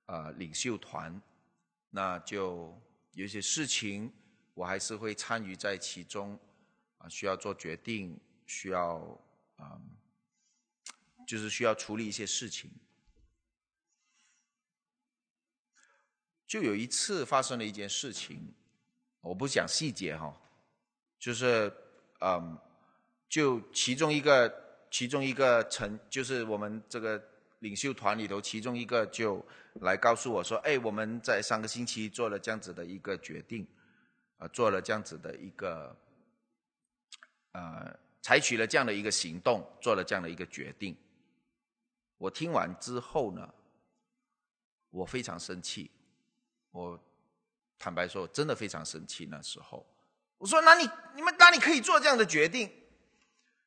[0.07, 1.21] 呃领袖团。
[1.91, 2.79] 那就
[3.13, 4.13] 有些事情，
[4.53, 6.39] 我还是会参与在其中，
[6.99, 8.97] 啊，需要做决定，需要
[9.57, 9.81] 啊，
[11.27, 12.71] 就是需要处理一些事情。
[16.47, 18.53] 就有一次发生了一件事情，
[19.21, 20.39] 我不讲细节哈，
[21.19, 21.73] 就是
[22.21, 22.59] 嗯，
[23.29, 24.66] 就其中一个
[24.97, 27.23] 其中一个成就是我们这个
[27.59, 29.45] 领袖团里头其中一个就
[29.83, 33.69] 来告诉我说，哎，我们在上个星期做了这样子的一个决定，
[34.39, 35.95] 啊，做了这样子的一个，
[37.53, 40.97] 呃，采取了这样的一个行动，做了这样的一个决定。
[42.17, 43.53] 我听完之后呢，
[44.89, 45.91] 我非常生气。
[46.71, 46.99] 我
[47.79, 49.29] 坦白说，真的非常生气。
[49.31, 49.87] 那时候，
[50.39, 52.73] 我说：“哪里你们哪里可以做这样的决定？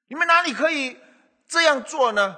[0.08, 0.98] 你们哪里可以
[1.50, 2.38] 这样做呢？”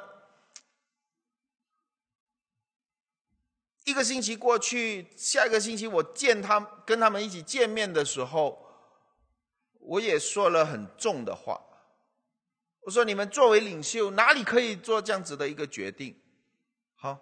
[3.86, 8.66] 一个星期过去，下一个星期我见他跟他们一起见面的时候，
[9.80, 11.62] 我也说了很重的话。
[12.82, 16.20] 我说：“你们作为领袖，哪里可以做这样子的一个决定？
[16.96, 17.20] 好，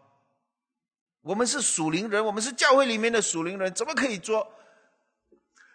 [1.21, 4.53] 我们是属灵人，我们是教会里面的属灵人，怎么可以做？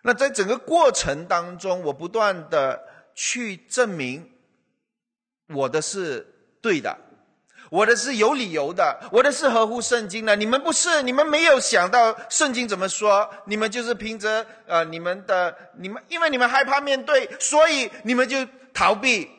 [0.02, 4.33] 那在整个过程当中，我不断的去证明
[5.48, 6.26] 我的是
[6.60, 6.96] 对的，
[7.70, 10.34] 我的是有理由的，我的是合乎圣经的。
[10.36, 19.30] 你们不是，你们没有想到圣经怎么说，你们就是凭着呃你们的你们，因为你们害怕面对，所以你们就逃避。”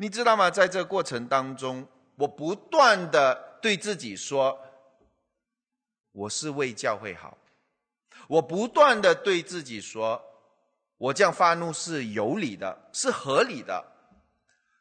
[0.00, 0.50] 你知道吗？
[0.50, 4.60] 在这个过程当中，我不断的对自己说
[6.12, 7.36] ：“我是为教会好。”
[8.28, 10.22] 我不断的对自己说
[10.98, 13.92] ：“我这样发怒是有理的，是合理的。”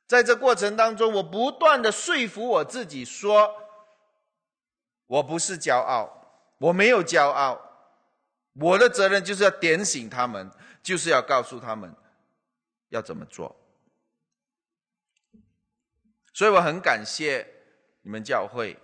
[0.08, 3.53] 在这过程当中，我不断的说服我自己说
[5.08, 7.60] ：“我不是骄傲，我没有骄傲，
[8.53, 10.49] 我的责任就是要点醒他们，
[10.82, 11.93] 就是要告诉他们
[12.89, 13.56] 要怎么做。”
[16.34, 17.45] 所以我很感谢
[18.03, 18.80] 你们教会，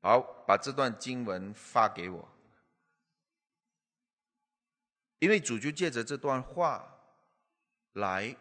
[0.00, 2.28] 好把这段经文发给我，
[5.22, 6.84] 因为主就借着这段话
[7.92, 8.36] 来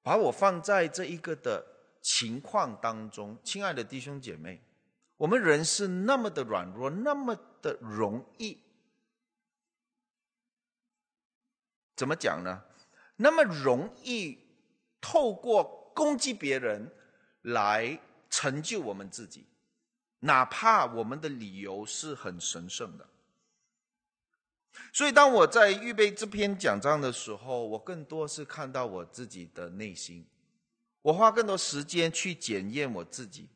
[0.00, 1.62] 把我放在这一个的
[2.00, 3.36] 情况当中。
[3.44, 4.58] 亲爱的弟兄姐妹，
[5.18, 8.58] 我们人是那么的软弱，那么的容易，
[11.94, 12.62] 怎么讲呢？
[13.16, 14.38] 那么容易
[15.00, 15.84] 透过。
[15.96, 16.94] 攻击别人
[17.40, 19.46] 来成就我们自己，
[20.18, 23.08] 哪怕我们的理由是很神圣的。
[24.92, 30.26] 所以，当我在预备这篇讲章的时候，我更多是看到我自己的内心，
[31.02, 33.48] 我花更多时间去检验我自己。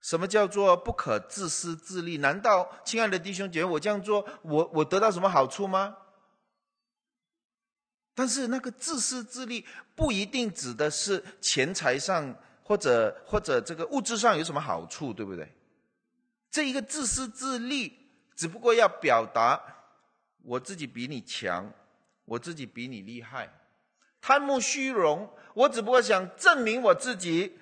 [0.00, 2.16] 什么叫做不可自私自利？
[2.16, 5.96] 难道，亲爱的弟兄姐妹，我这样做，我我得到什么好处吗？
[8.14, 15.52] 但是那个自私自利不一定指的是钱财上或者或者这个物质上有什么好处，对不对？
[16.50, 17.99] 这一个自私自利，
[18.40, 19.62] 只不过要表达
[20.38, 21.70] 我自己比你强，
[22.24, 23.52] 我自己比你厉害，
[24.18, 27.58] 贪慕虚荣，我只不过想证明我自己，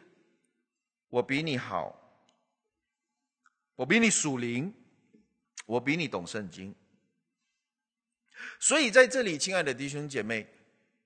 [1.08, 1.98] 我比你好，
[3.74, 4.72] 我比你属灵，
[5.66, 6.72] 我比你懂圣经。
[8.60, 10.46] 所以在这里，亲爱的弟兄姐妹，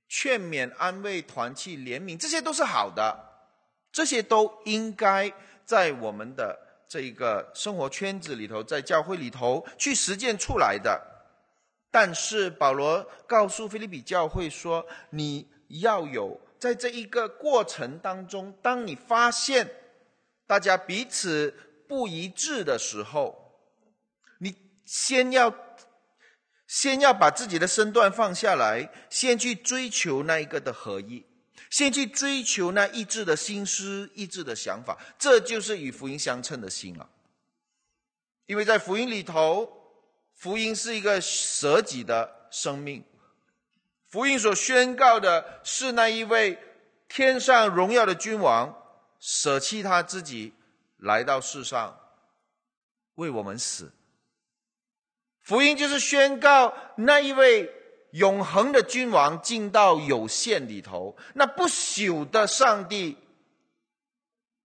[0.06, 3.48] 劝勉、安慰、团契、怜悯，这些都是好的，
[3.90, 5.32] 这些都应该
[5.64, 11.00] 在我们的这一个生活圈子里头，在教会里头去实践出来的。
[11.90, 19.70] 但是保罗告诉菲利比教会说：“你要有在这一个过程当中，当你发现
[20.46, 21.54] 大家彼此
[21.88, 23.56] 不一致的时候，
[24.40, 25.50] 你先要。”
[26.66, 31.26] 先要把自己的身段放下来，先去追求那一个的合一，
[31.72, 37.08] 先去追求那意志的心思、意志的想法，这就是与福音相称的心了。
[38.44, 39.72] 因为在福音里头，
[40.34, 43.02] 福音是一个舍己的生命，
[44.06, 46.58] 福音所宣告的是那一位
[47.08, 48.76] 天上荣耀的君王
[49.18, 50.52] 舍弃他自己
[50.98, 51.98] 来到世上，
[53.14, 53.90] 为我们死。
[55.40, 57.72] 福音就是宣告那一位
[58.12, 63.18] 永恒的君王进到有限里头，那不朽的上帝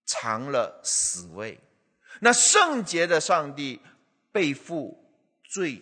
[0.06, 1.60] 藏了死位，
[2.22, 3.82] 那圣洁的上帝
[4.32, 5.12] 背负
[5.44, 5.82] 罪。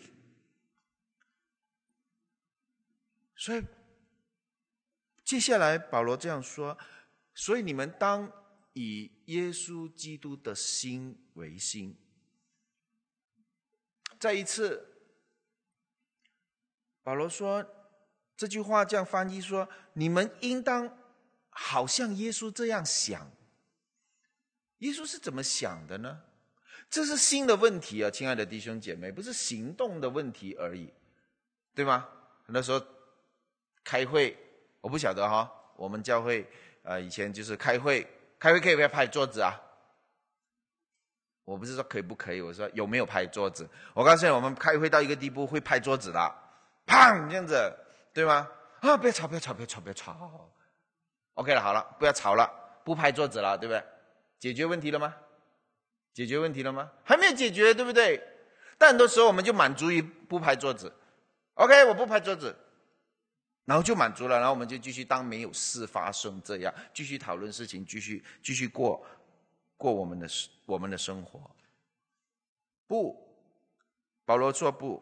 [3.36, 3.64] 所以
[5.24, 6.78] 接下来保罗这样说：，
[7.34, 8.32] 所以你们当
[8.74, 11.96] 以耶稣基督的心为心。
[14.20, 14.95] 再一次，
[17.06, 17.64] 保罗说
[18.36, 20.98] 这句话这样翻译说：“你们应当
[21.52, 23.30] 好像耶稣这样想。”
[24.80, 26.24] 耶稣是怎么想的呢？
[26.90, 30.92] 这是新的问题啊，亲爱的弟兄姐妹，不是行动的问题而已，
[31.76, 32.10] 对吗？
[32.44, 32.84] 很多时候
[33.84, 34.36] 开会，
[34.82, 36.50] 我不晓得哈，我们教会
[36.82, 38.08] 呃以前就是开会，
[38.40, 39.54] 开会可以不要拍桌子啊？
[41.44, 43.70] 我不是说可以不可以，我说有没有拍桌子？
[43.94, 46.36] 我告诉你，我们开会到一个地步会拍桌子的，
[46.86, 47.74] 砰这样子，
[48.14, 48.50] 对吗？
[48.82, 50.52] 啊，不要吵，不要吵，不要吵，不要吵。
[51.34, 52.50] OK 了，好了，不要吵了，
[52.84, 53.84] 不拍桌子了，对不对？
[54.40, 55.16] 解决问题了吗？
[56.14, 56.92] 解决问题了吗？
[57.04, 58.22] 还没有解决，对不对？
[58.78, 60.94] 但很多时候我们就满足于不拍桌子。
[61.56, 62.56] OK，我不拍桌子，
[63.66, 69.06] 然后就满足了，然后我们就继续当没有事发生，这样继续讨论事情，继续继续过
[69.78, 70.28] 过我们的
[70.66, 71.50] 我们的生活。
[72.88, 73.18] 不，
[74.26, 75.02] 保罗说不，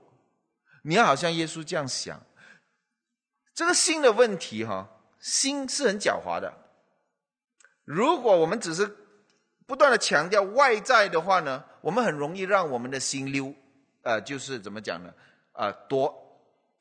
[0.83, 2.21] 你要好像耶稣这样想。
[3.53, 4.87] 这个心的问题，哈，
[5.19, 6.53] 心是很狡猾的。
[7.83, 8.97] 如果我们只是
[9.67, 13.53] 不断的强调外在的话呢，我们很容易让我们的心溜，
[14.03, 15.13] 呃，就是怎么讲呢？
[15.53, 16.13] 呃，躲，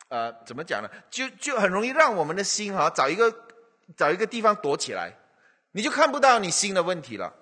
[0.08, 0.88] 呃，怎么讲呢？
[1.10, 3.34] 就就很容易让我们的心哈，找一个
[3.96, 5.12] 找一个地方躲起来，
[5.72, 7.34] 你就看不到你心的问题了。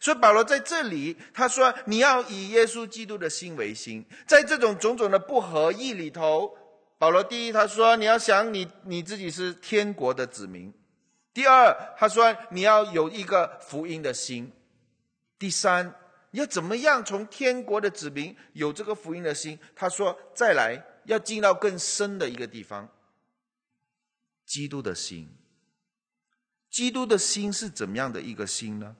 [0.00, 6.56] 所以保罗在这里他说：“你要以耶稣基督的心为心，在这种种种的不合意里头。”
[6.98, 10.72] 保罗第一，他说你要想你你自己是天国的子民；
[11.34, 14.46] 第二，他说你要有一个福音的心；
[15.38, 15.94] 第三，
[16.30, 19.58] 你要怎么样从天国的子民有这个福音的心？
[19.74, 22.88] 他说再来要进到更深的一个地方，
[24.46, 25.28] 基督的心。
[26.70, 28.96] 基督的心是怎么样的一个心呢？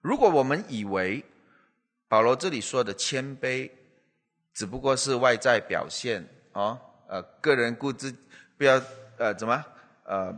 [0.00, 1.24] 如果我们以为
[2.08, 3.70] 保罗这里说的谦卑。
[4.52, 6.76] 只不过是外在表现啊，
[7.06, 8.12] 呃，个人顾自
[8.58, 8.82] 不要
[9.16, 9.64] 呃怎么
[10.04, 10.36] 呃，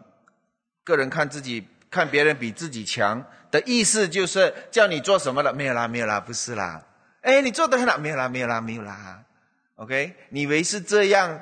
[0.84, 5.52] 个人看自己看别人比自己强的意思，就是叫你做什么了？
[5.52, 6.86] 没有啦，没有啦，不是啦。
[7.22, 9.24] 哎，你做的很好，没有啦，没有啦，没有啦。
[9.76, 11.40] OK，你以为是这样？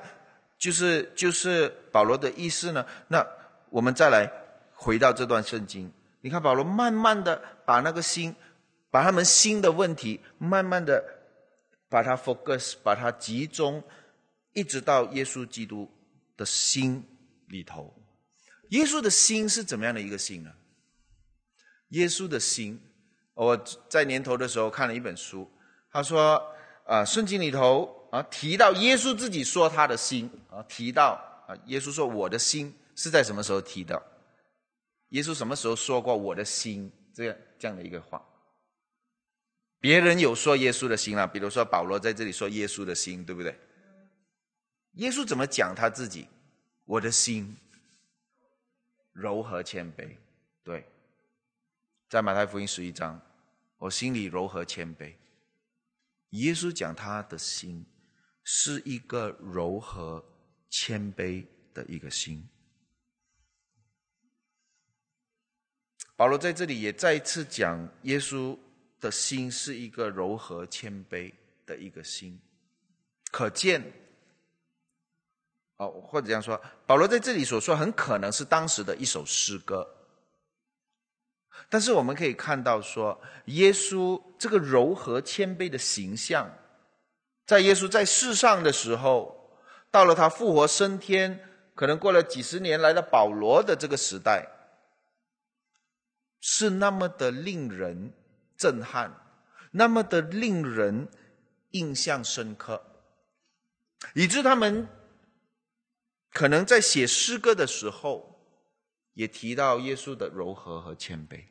[0.57, 2.87] 就是就是保罗的意思呢？
[3.09, 3.27] 那
[3.69, 4.31] 我们再来
[4.75, 8.35] 回到这段圣经，你看保罗慢慢的把那个心，
[8.91, 11.19] 把他们心的问题慢慢的。
[11.93, 13.83] 把它 focus，把它集中，
[14.53, 15.91] 一直到耶稣基督
[16.37, 17.05] 的心
[17.49, 17.93] 里头。
[18.69, 20.53] 耶稣的心是怎么样的一个心呢？
[21.89, 22.81] 耶稣的心，
[23.35, 23.57] 我
[23.89, 25.51] 在年头的时候看了一本书，
[25.91, 26.41] 他说，
[26.87, 34.01] 啊，圣经里头啊提到耶稣自己说他的心啊，提到啊，耶稣说我的心是在什么时候提到？
[35.09, 38.27] 耶稣什么时候说过我的心这样这样的一个话？
[39.79, 43.57] 别人有说耶稣的心啊，比如说保罗在这里说耶稣的心，对不对？
[44.95, 46.27] 耶稣怎么讲他自己？
[46.85, 47.57] 我的心
[49.13, 50.17] 柔和谦卑，
[50.65, 50.85] 对，
[52.09, 53.21] 在马太福音十一章，
[53.77, 55.15] 我心里柔和谦卑。
[56.31, 57.87] 耶稣讲他的心
[58.43, 60.25] 是一个柔和
[60.69, 62.49] 谦卑的一个心。
[66.21, 68.55] 保罗在这里也再一次讲耶稣。
[69.01, 71.33] 的心是一个柔和谦卑
[71.65, 72.39] 的一个心，
[73.33, 73.83] 可见，
[75.79, 79.89] 哦，或者这样说，保罗在这里所说，很可能是当时的一首诗歌。
[81.71, 86.55] 但是我们可以看到，说耶稣这个柔和谦卑的形象，
[87.47, 89.59] 在耶稣在世上的时候，
[89.91, 91.43] 到了他复活升天，
[91.75, 94.47] 可能过了几十年，来到保罗的这个时代，
[96.41, 98.13] 是那么的令人。
[98.61, 99.11] 震撼，
[99.71, 101.09] 那么的令人
[101.71, 102.85] 印象深刻，
[104.15, 104.87] 以致他们
[106.31, 108.39] 可能在写诗歌的时候，
[109.15, 111.47] 也提到耶稣的柔和和谦卑。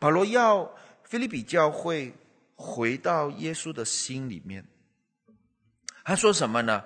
[0.00, 2.12] 保罗要菲利比教会
[2.56, 4.66] 回到耶稣的心里面，
[6.02, 6.84] 他说什么呢？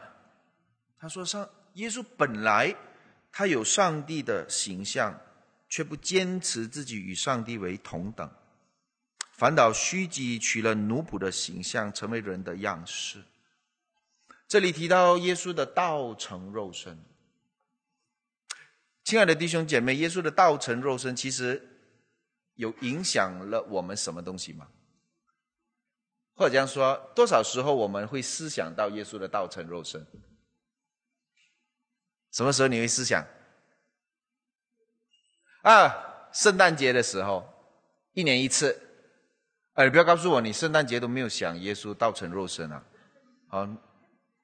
[0.99, 2.77] 他说上耶稣本来
[3.33, 5.19] 他有上帝的形象，
[5.73, 8.31] 却不坚持自己与上帝为同等。
[9.31, 13.25] 反倒虚己，取了奴仆的形象，成为人的样式。
[14.47, 17.03] 这里提到耶稣的道成肉身。
[19.03, 21.67] 亲爱的弟兄姐妹，耶稣的道成肉身，其实
[22.57, 24.69] 有影响了我们什么东西吗？
[26.35, 30.07] 或者这样说，多少时候我们会思想到耶稣的道成肉身？
[32.31, 33.27] 什么时候你会思想？
[35.63, 35.95] 啊，
[36.33, 37.49] 圣诞节的时候，
[38.15, 38.79] 一年一次。
[39.75, 42.85] 哎，你不要告诉我，你圣诞节都没有想耶稣道成肉身啊！
[43.49, 43.67] 好，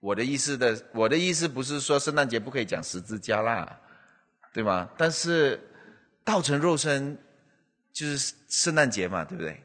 [0.00, 3.78] 我的意思的，我的意思不是说圣诞节不可以讲十字架啦，
[4.54, 4.88] 对吗？
[4.96, 5.60] 但是
[6.24, 7.18] 道成肉身
[7.92, 9.62] 就是圣诞节嘛，对不对？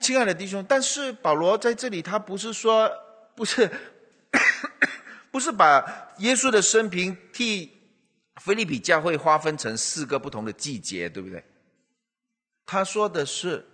[0.00, 2.90] 亲爱的弟兄，但是保罗在这里，他不是说，
[3.36, 3.70] 不是，
[5.30, 7.81] 不是把耶稣的生平替
[8.44, 11.44] 菲利比教会划分成四个不同的季节，对不对？
[12.66, 13.64] 他说的是，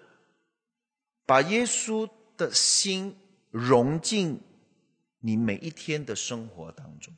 [1.25, 2.07] 把耶稣
[2.37, 3.17] 的心
[3.51, 4.43] 融进
[5.21, 7.15] 你每一天的生活当中。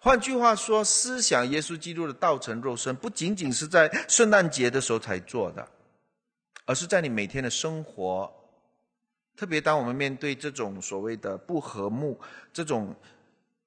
[0.00, 5.68] 换句话说，思想耶稣基督的道成肉身，不仅仅是在圣诞节的时候才做的，
[6.64, 8.32] 而是在你每天的生活。
[9.36, 12.18] 特别当我们面对这种所谓的不和睦、
[12.54, 12.96] 这种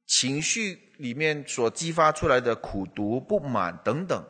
[0.09, 4.25] 情绪里面所激发出来的苦毒、不满等等，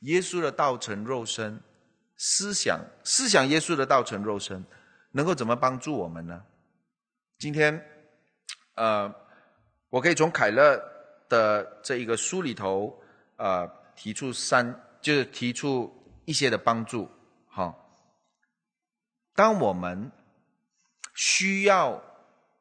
[0.00, 1.62] 耶稣的道成肉身，
[2.16, 4.64] 思想思想耶稣的道成肉身，
[5.10, 6.44] 能够怎么帮助我们呢？
[7.38, 7.86] 今天，
[8.76, 9.14] 呃。
[9.90, 10.76] 我可以从凯勒
[11.28, 13.00] 的这一个书里头，
[13.36, 15.88] 呃，提出三，就是提出
[16.24, 17.08] 一些的帮助。
[17.46, 17.94] 好，
[19.36, 20.10] 当我们
[21.14, 22.02] 需要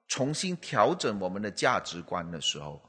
[0.07, 2.81] 重新调整我们的价值观的时候，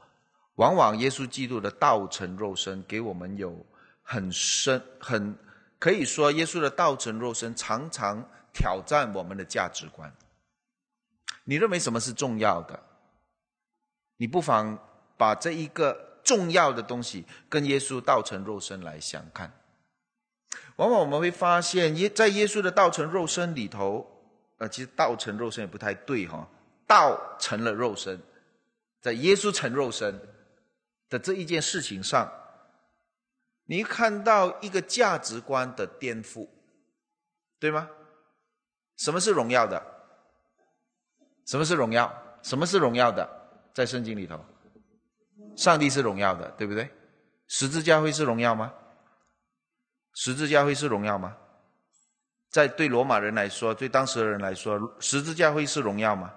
[0.55, 3.65] 往往耶稣基督的道成肉身给我们有
[4.03, 5.35] 很深、很
[5.79, 10.13] 可以说，耶稣的道成肉身常常挑战我们的价值观。
[11.43, 12.79] 你认为什么是重要的？
[14.17, 14.79] 你不妨
[15.17, 19.51] 把这一个重要的东西跟耶稣道成肉身来相看。
[20.77, 24.05] 往往我们会发现，耶在耶稣的道成肉身里头，
[24.57, 26.47] 呃，其实道成肉身也不太对哈，
[26.87, 28.21] 道成了肉身，
[29.01, 30.19] 在耶稣成肉身
[31.09, 32.31] 的这一件事情上，
[33.65, 36.47] 你看到一个价值观的颠覆，
[37.59, 37.89] 对吗？
[38.97, 39.81] 什么是荣耀的？
[41.45, 42.39] 什么是荣耀？
[42.41, 43.27] 什么是荣耀的？
[43.73, 44.39] 在圣经里头，
[45.55, 46.89] 上帝是荣耀的，对不对？
[47.47, 48.73] 十字架会是荣耀吗？
[50.13, 51.35] 十字架会是荣耀吗？
[52.49, 56.33] 在对罗马人来说，对当时的人来说，十字架会是荣耀吗？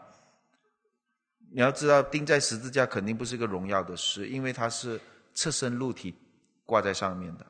[1.51, 5.01] 你要知道，钉在十字架肯定不是一个荣耀的事，因为它是
[5.35, 6.15] 侧身露体
[6.65, 7.47] 挂在上面的。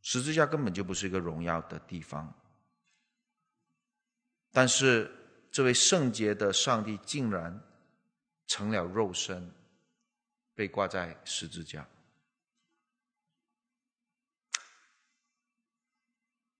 [0.00, 2.32] 十字架根本就不是一个荣耀的地方。
[4.50, 5.10] 但是，
[5.50, 7.62] 这位圣洁的上帝竟然。
[8.48, 9.50] 成了肉身，
[10.54, 11.88] 被挂在十字架。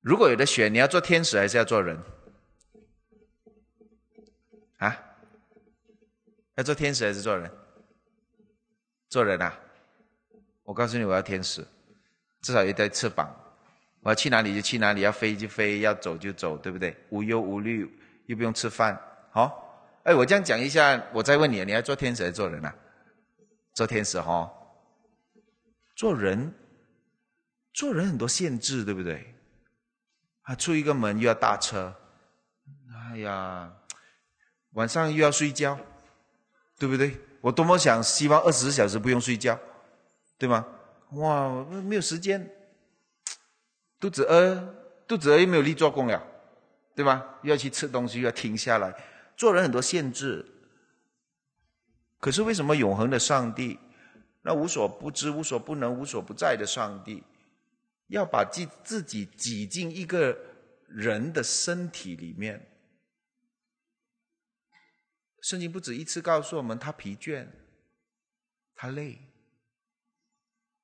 [0.01, 2.03] 如果有的选，你要做天使还是要做人？
[4.79, 5.12] 啊？
[6.57, 7.51] 要做天使还是做人？
[9.09, 9.59] 做人啊！
[10.65, 11.67] 我告诉你，我要天使，
[12.41, 13.29] 至少有一对翅膀，
[14.01, 16.97] 我要去哪里就去哪里，要飞就飞，要走就走，对不对？
[17.11, 17.91] 无忧无虑，
[18.27, 18.99] 又不用吃饭，
[19.31, 19.61] 好。
[20.05, 22.75] 哎，我这样讲一下，我再问你，你要做天使还是做人啊？
[23.75, 24.51] 做天使哈，
[25.95, 26.53] 做人，
[27.73, 29.35] 做人很多限制，对不对？
[30.43, 31.95] 啊，出一个门又要搭车，
[33.11, 33.73] 哎呀，
[34.73, 35.79] 晚上又要睡觉，
[36.83, 37.17] 对不对？
[37.41, 39.57] 我多么想希望二十四小时不用睡觉，
[40.37, 40.67] 对吗？
[41.13, 42.51] 哇，没有时间，
[44.01, 44.75] 肚子饿，
[45.07, 46.21] 肚子饿又没有力做工了，
[46.97, 47.39] 对吧？
[47.43, 48.93] 又要去吃东西，又要停下来。
[49.37, 50.45] 做人很多限制，
[52.19, 53.79] 可是为什么永恒的上帝，
[54.43, 57.23] 那无所不知、无所不能、无所不在的上帝，
[58.09, 60.37] 要把自自己挤进一个
[60.89, 62.72] 人的身体里面？
[65.43, 67.47] 圣经不止一次告诉我们，他疲倦，
[68.75, 69.19] 他累，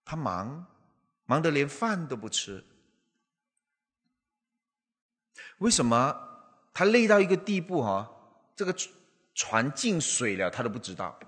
[0.05, 0.67] 他忙，
[1.25, 2.63] 忙得连饭都不吃。
[5.59, 7.81] 为什么他累到一个地步？
[7.81, 8.13] 哈？
[8.57, 8.75] 这个
[9.33, 11.19] 船进水了，他都不知道。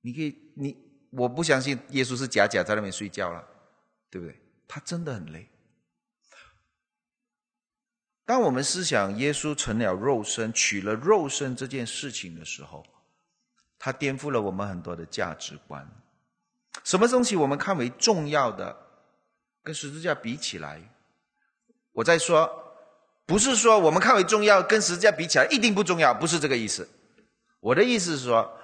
[0.00, 0.76] 你可以，你
[1.10, 3.44] 我不相信耶稣是假假在那边睡觉了，
[4.08, 4.40] 对不对？
[4.68, 5.48] 他真的很累。
[8.26, 12.84] 当我们思想耶稣成了肉身、取了肉身这件事情的时候，
[13.78, 15.88] 他颠覆了我们很多的价值观。
[16.82, 18.76] 什么东西我们看为重要的，
[19.62, 20.80] 跟十字架比起来，
[21.92, 22.60] 我在说。
[23.26, 26.86] 不是说我们看为重要，跟十字架比起来一定不重要，不是这个意思。
[27.60, 28.54] 我的意思是说，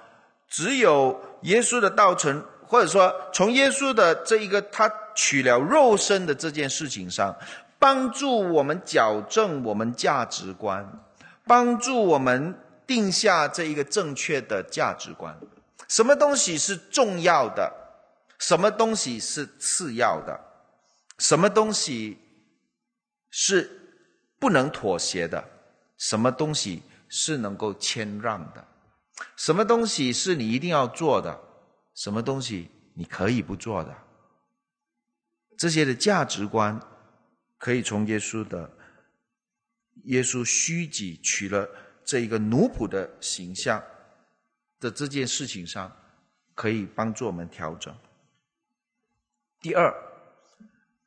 [0.47, 7.35] 只有耶稣的道成，或者说从耶稣的这一个他取了肉身的这件事情上，
[7.81, 11.03] 帮助我们矫正我们价值观，
[11.45, 12.55] 帮助我们
[12.85, 15.35] 定下这一个正确的价值观。
[15.87, 17.73] 什么东西是重要的？
[18.37, 20.39] 什么东西是次要的？
[21.17, 22.19] 什么东西
[23.31, 23.79] 是？
[24.37, 25.43] 不能妥协的，
[25.97, 28.63] 什么东西是能够谦让的？
[29.35, 31.39] 什么东西是你一定要做的？
[31.95, 33.95] 什么东西你可以不做的？
[35.57, 36.79] 这些的价值观
[37.61, 38.71] 可以从耶稣的
[40.05, 41.69] 耶稣虚己取了
[42.03, 43.83] 这一个奴仆的形象
[44.79, 45.95] 的这件事情上，
[46.55, 47.95] 可以帮助我们调整。
[49.59, 49.93] 第二，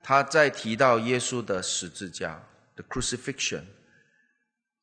[0.01, 2.47] 他在提到耶稣的十字架
[2.77, 3.65] 的 crucifixion，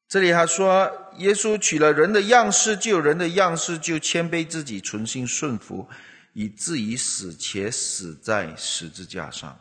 [0.09, 5.87] 这里他说，耶稣取了人的样式，就有人的样式，就谦卑自己，存心顺服，
[6.33, 9.57] 以至于死，且死在十字架上。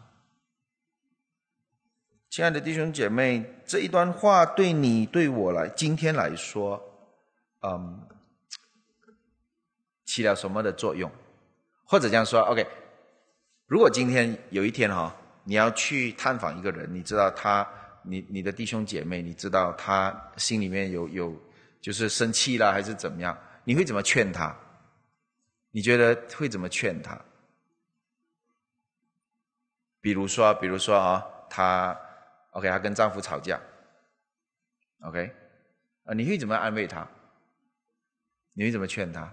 [2.31, 6.81] 亲爱的弟兄姐妹，这一段话对你对我来今天来说，
[7.62, 8.07] 嗯，
[10.05, 11.11] 起了什么的作用？
[11.83, 12.64] 或者这样说，OK。
[13.66, 15.12] 如果今天有一天哈，
[15.43, 17.68] 你要去探访一个人，你知道他，
[18.05, 21.35] 你你的弟兄姐妹，你知道他心里面有有
[21.81, 23.37] 就是生气了还是怎么样？
[23.64, 24.57] 你会怎么劝他？
[25.72, 27.20] 你觉得会怎么劝他？
[30.01, 31.99] 比如说，比如说啊，他
[32.51, 33.61] OK，她跟丈夫吵架
[35.03, 35.32] ，OK，
[36.05, 37.07] 啊，你会怎么安慰她？
[38.53, 39.32] 你会怎么劝她？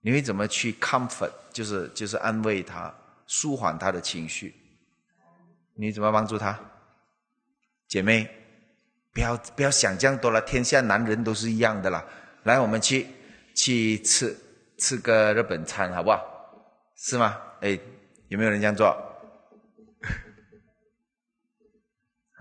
[0.00, 2.92] 你会怎么去 comfort，就是就是安慰她？
[3.28, 4.54] 舒缓他的情绪，
[5.74, 6.58] 你怎么帮助他？
[7.88, 8.28] 姐妹，
[9.14, 12.04] 不要不要想这样多了，天下男人都是一样的啦。
[12.42, 13.06] 来，我们去
[13.54, 14.36] 去吃
[14.76, 16.20] 吃个日本餐，好不好？
[16.96, 17.40] 是吗？
[17.60, 17.78] 哎，
[18.28, 18.94] 有没有人这样做？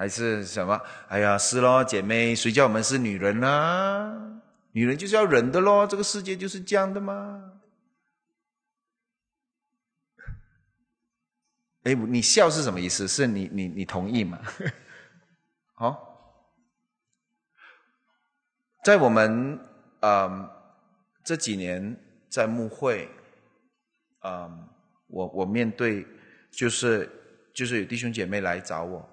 [0.01, 0.81] 还是什么？
[1.09, 4.41] 哎呀，是咯，姐妹，谁叫我们是女人呢？
[4.71, 7.61] 女人就是要忍的咯，这个世界就是这样的吗？
[11.85, 13.07] 哎，你笑是什么意思？
[13.07, 14.39] 是你你你同意吗？
[15.75, 16.41] 好，
[18.83, 19.59] 在我们
[19.99, 20.49] 嗯
[21.23, 21.95] 这几年
[22.27, 23.07] 在牧会，
[24.23, 24.67] 嗯，
[25.05, 26.07] 我我面对
[26.49, 27.07] 就是
[27.53, 29.07] 就是有弟兄姐妹来找我，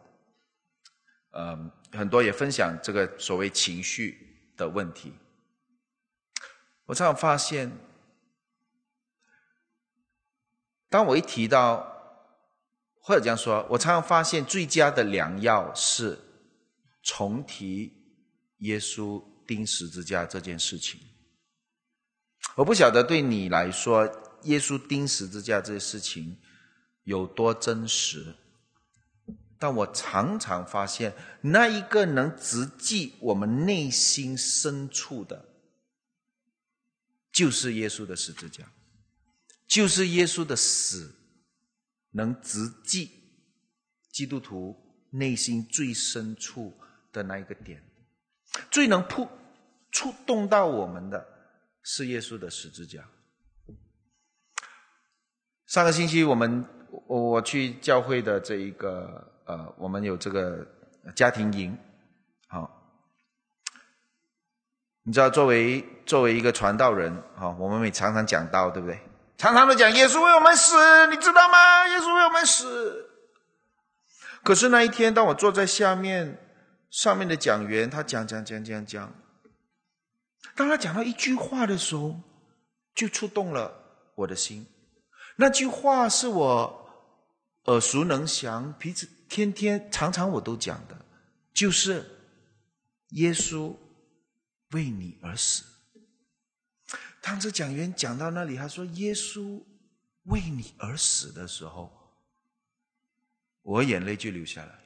[1.38, 5.12] 嗯，很多也分享这个所谓情绪的问题。
[6.86, 7.70] 我常常发现，
[10.88, 11.94] 当我一提到。
[13.00, 16.18] 或者这样说，我常常发现最佳的良药是
[17.02, 17.90] 重提
[18.58, 21.00] 耶稣钉十字架这件事情。
[22.54, 24.04] 我不晓得对你来说，
[24.42, 26.36] 耶稣钉十字架这件事情
[27.04, 28.34] 有多真实，
[29.58, 35.44] 但我常常发现，那一个能直击我们内心深处的，
[37.32, 38.64] 就是耶稣的十字架，
[39.66, 41.14] 就是耶稣的死。
[42.12, 43.10] 能直击
[44.10, 44.74] 基督徒
[45.10, 46.74] 内心最深处
[47.12, 47.84] 的那一个点，
[48.70, 49.28] 最能触
[49.92, 51.24] 触动到我们的
[51.82, 53.06] 是耶稣的十字架。
[55.66, 56.64] 上个星期我们
[57.06, 60.66] 我我去教会的这一个呃，我们有这个
[61.16, 61.74] 家庭营，
[62.48, 62.70] 好，
[65.04, 69.00] 你知道作为作为一个传道人啊，我们也常常讲到，对不对？
[69.38, 71.88] 常常的讲耶稣为我们死，你知道吗？
[71.88, 73.08] 耶稣为我们死。
[74.42, 76.38] 可是那一天，当我坐在下面，
[76.90, 79.14] 上面的讲员他讲讲讲讲讲，
[80.54, 82.20] 当他讲到一句话的时候，
[82.94, 83.72] 就触动了
[84.14, 84.66] 我的心。
[85.36, 86.90] 那句话是我
[87.64, 91.04] 耳熟能详，彼此天天常常我都讲的，
[91.52, 92.04] 就是
[93.10, 93.76] 耶稣
[94.70, 95.64] 为你而死。
[97.20, 99.62] 当这讲员讲到那里，他说：“耶稣
[100.24, 102.16] 为你而死的时候，
[103.62, 104.78] 我眼泪就流下来。”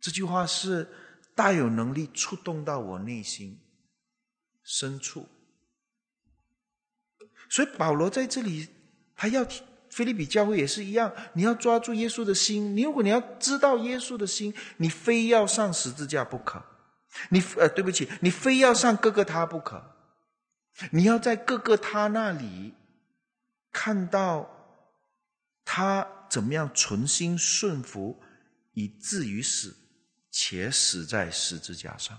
[0.00, 0.88] 这句话是
[1.34, 3.58] 大有能力触动到我内心
[4.62, 5.28] 深处。
[7.48, 8.68] 所以保罗在这里
[9.16, 9.44] 他要
[9.90, 12.76] 菲利比教会也是一样，你要抓住耶稣的心。
[12.76, 16.64] 你如果你要知道耶稣的心，你非要上十字架不可。
[17.30, 19.96] 你呃，对不起，你非要上哥哥他不可。
[20.92, 22.74] 你要在各个他那里
[23.72, 24.48] 看到
[25.64, 28.22] 他怎么样存心顺服，
[28.74, 29.76] 以至于死，
[30.30, 32.16] 且死在十字架上。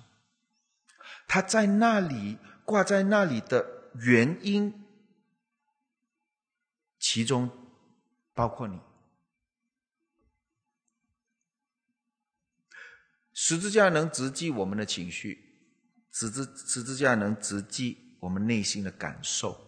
[1.25, 3.65] 他在那里挂在那里的
[3.95, 4.83] 原因，
[6.99, 7.49] 其中
[8.33, 8.79] 包括你。
[13.33, 15.73] 十字架能直击我们的情绪，
[16.11, 18.09] 十字十字架能直击。
[18.21, 19.59] 我们内心的感受，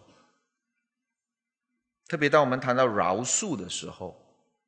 [2.06, 4.16] 特别当我们谈到饶恕的时候，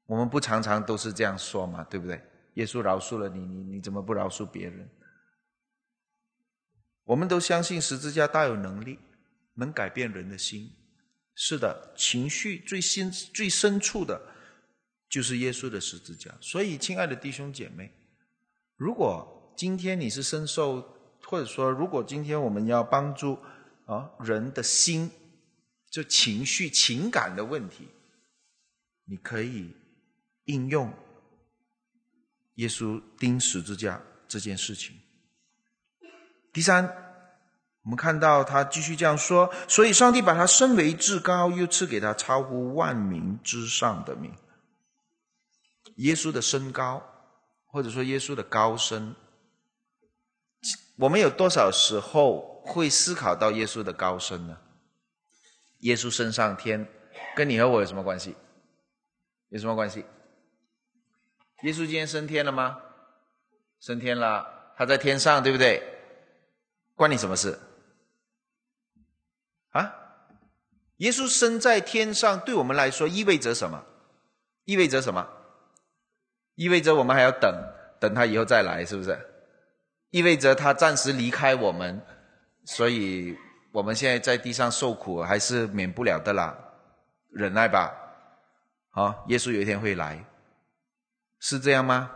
[0.06, 2.20] 我们不常常都是这样说嘛，对不对？
[2.54, 4.90] 耶稣饶恕了你，你你怎么不饶恕别人？
[7.04, 8.98] 我们都相信十字架大有能力，
[9.54, 10.74] 能改变人的心。
[11.38, 14.18] 是的，情绪最深最深处的，
[15.06, 16.34] 就是耶稣的十字架。
[16.40, 17.92] 所以，亲爱的弟兄姐妹，
[18.74, 20.80] 如果今天你是深受，
[21.22, 23.38] 或者说，如果今天我们要帮助
[23.84, 25.10] 啊人的心，
[25.90, 27.86] 就情绪、情感的问题，
[29.04, 29.70] 你可以
[30.44, 30.90] 应用
[32.54, 34.96] 耶稣钉十字架这件事情。
[36.50, 37.02] 第三。
[37.86, 44.34] 我们看到他继续这样说，所以上帝把他升为至高，又赐给他超乎万民之上的名。
[45.98, 47.00] 耶稣的身高，
[47.66, 49.14] 或者说耶稣的高深，
[50.98, 54.58] 我们有多少时候会思考到耶稣的高深呢？
[55.82, 56.88] 耶稣升上天，
[57.36, 58.34] 跟你和我有什么关系？
[59.50, 60.04] 有什么关系？
[61.62, 62.78] 耶稣今天升天了吗？
[63.78, 65.80] 升天了，他在天上，对不对？
[66.96, 67.56] 关你什么事？
[69.76, 69.94] 啊，
[70.96, 73.84] 耶稣生在天上，对我们来说意味着什么？
[74.64, 75.28] 意味着什么？
[76.54, 77.54] 意味着我们还要等
[78.00, 79.18] 等他以后再来，是不是？
[80.10, 82.00] 意味着他暂时离开我们，
[82.64, 83.36] 所以
[83.72, 86.56] 我们现在在地上受苦还是免不了的啦，
[87.30, 87.92] 忍耐吧。
[88.90, 90.24] 好，耶稣有一天会来，
[91.38, 92.10] 是这样吗？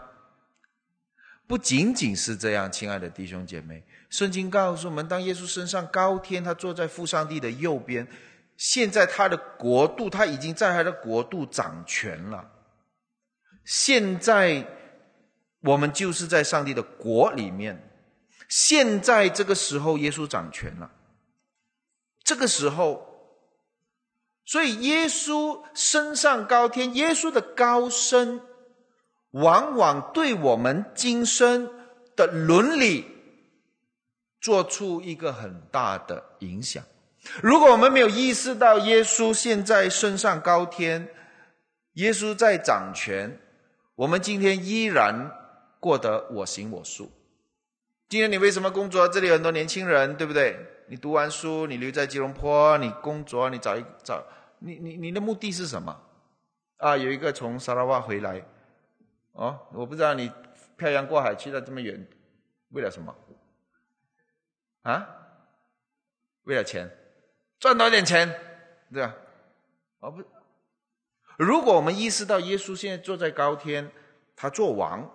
[1.46, 3.84] 不仅仅是这样，亲爱的弟兄姐妹。
[4.10, 8.06] 圣经告诉我们，当耶稣升上高天，他坐在父上帝的右边。
[8.56, 12.50] 现在他的国度，他已经在他的国度掌权了。
[13.64, 14.66] 现在
[15.60, 17.88] 我们就是在上帝的国里面。
[18.48, 20.90] 现在这个时候，耶稣掌权了。
[22.24, 23.06] 这个时候，
[24.44, 28.40] 所以耶稣升上高天，耶稣的高升，
[29.30, 31.70] 往往对我们今生
[32.16, 33.19] 的伦理。
[34.40, 36.82] 做出一个很大的影响。
[37.42, 41.08] 如果我们没有意识到耶稣现在升上高天，
[41.94, 43.38] 耶稣在掌权，
[43.94, 45.30] 我们今天依然
[45.78, 47.12] 过得我行我素。
[48.08, 49.06] 今天你为什么工作？
[49.06, 50.56] 这里有很多年轻人，对不对？
[50.88, 54.24] 你读完书，你留在吉隆坡，你工作，你找一找，
[54.58, 55.96] 你你你的目的是什么？
[56.78, 58.42] 啊，有一个从沙拉瓦回来，
[59.32, 60.32] 哦，我不知道你
[60.76, 62.08] 漂洋过海去了这么远，
[62.70, 63.14] 为了什么？
[64.82, 65.06] 啊，
[66.44, 66.90] 为了钱，
[67.58, 68.34] 赚多点钱，
[68.90, 69.14] 对吧？
[69.98, 70.24] 哦不，
[71.36, 73.92] 如果我们意识到耶稣现在坐在高天，
[74.34, 75.06] 他做王，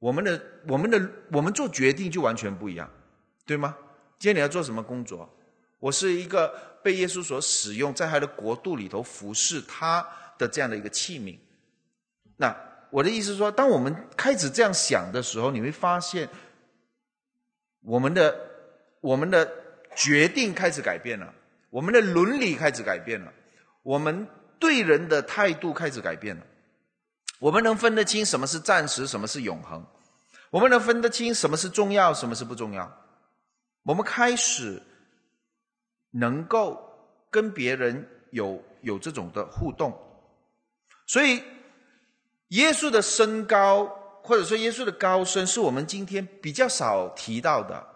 [0.00, 1.00] 我们的、我们的、
[1.30, 2.90] 我们做决定就完全不一样，
[3.46, 3.76] 对吗？
[4.18, 5.32] 今天你要做什么工作？
[5.78, 10.04] 我是一个被耶稣所使用，在他的国度里头服侍他
[10.36, 11.38] 的这样的一个器皿。
[12.38, 12.52] 那
[12.90, 16.28] 我的意思说，当我们开始这样想的时候，你会发现
[17.82, 18.45] 我们的。
[19.00, 19.50] 我们的
[19.94, 21.32] 决定开始改变了，
[21.70, 23.32] 我们的伦理开始改变了，
[23.82, 24.26] 我们
[24.58, 26.42] 对人的态度开始改变了。
[27.38, 29.82] 我们能分得清什么是暂时，什么是永恒；
[30.50, 32.90] 我们能分得清什么是重要，什么是不重要。
[33.82, 34.82] 我们开始
[36.12, 36.82] 能够
[37.30, 39.92] 跟别人有有这种的互动。
[41.06, 41.42] 所以，
[42.48, 43.86] 耶稣的身高，
[44.22, 47.95] 或者说耶稣的高深，是我们今天比较少提到的。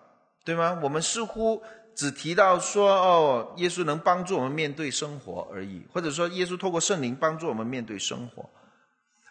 [0.50, 0.76] 对吗？
[0.82, 1.62] 我们似乎
[1.94, 8.50] 只提到说，哦，耶稣能帮助我们面对生活而已，或者说耶稣透过圣灵帮助我们面对生活。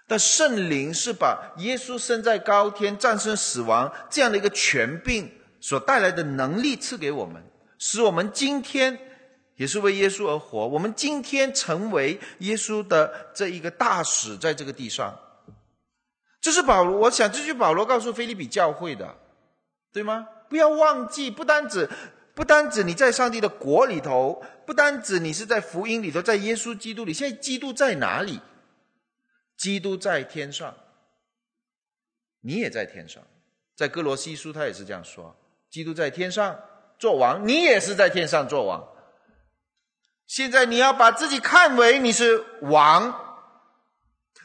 [0.08, 7.44] 但圣灵是把耶稣身在高天、战胜死亡这样的一个权柄所带来的能力赐给我们，
[7.78, 8.98] 使我们今天
[9.58, 10.66] 也是为耶稣而活。
[10.70, 15.14] 我们今天成为耶稣的这一个大使，在这个地上。
[16.40, 19.14] 这是保罗，我想这句保罗告诉菲利比教会的，
[19.92, 20.26] 对吗？
[20.50, 21.88] 不要忘记，不单指，
[22.34, 27.14] 不单指你在上帝的国里头，不单指你是在福音里头，在耶稣基督里。
[27.14, 28.42] 现在基督在哪里？
[29.56, 30.76] 基督在天上，
[32.42, 33.22] 你也在天上。
[33.76, 35.40] 在哥罗西书他也是这样说：
[35.70, 36.60] 基督在天上
[36.98, 38.88] 做王，你也是在天上做王。
[40.28, 43.38] 现在你要把自己看为你是王，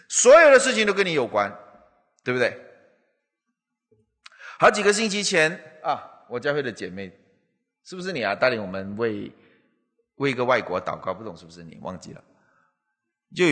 [0.09, 1.57] 所有的事情都跟你有关，
[2.23, 2.61] 对不对？
[4.59, 5.71] 好几个星期前。
[5.85, 7.13] 啊，我教会的姐妹，
[7.85, 8.35] 是不是你啊？
[8.35, 9.31] 带领我们为
[10.17, 11.79] 为一个外国祷告，不懂是不是你？
[11.83, 12.25] 忘记了，
[13.35, 13.45] 就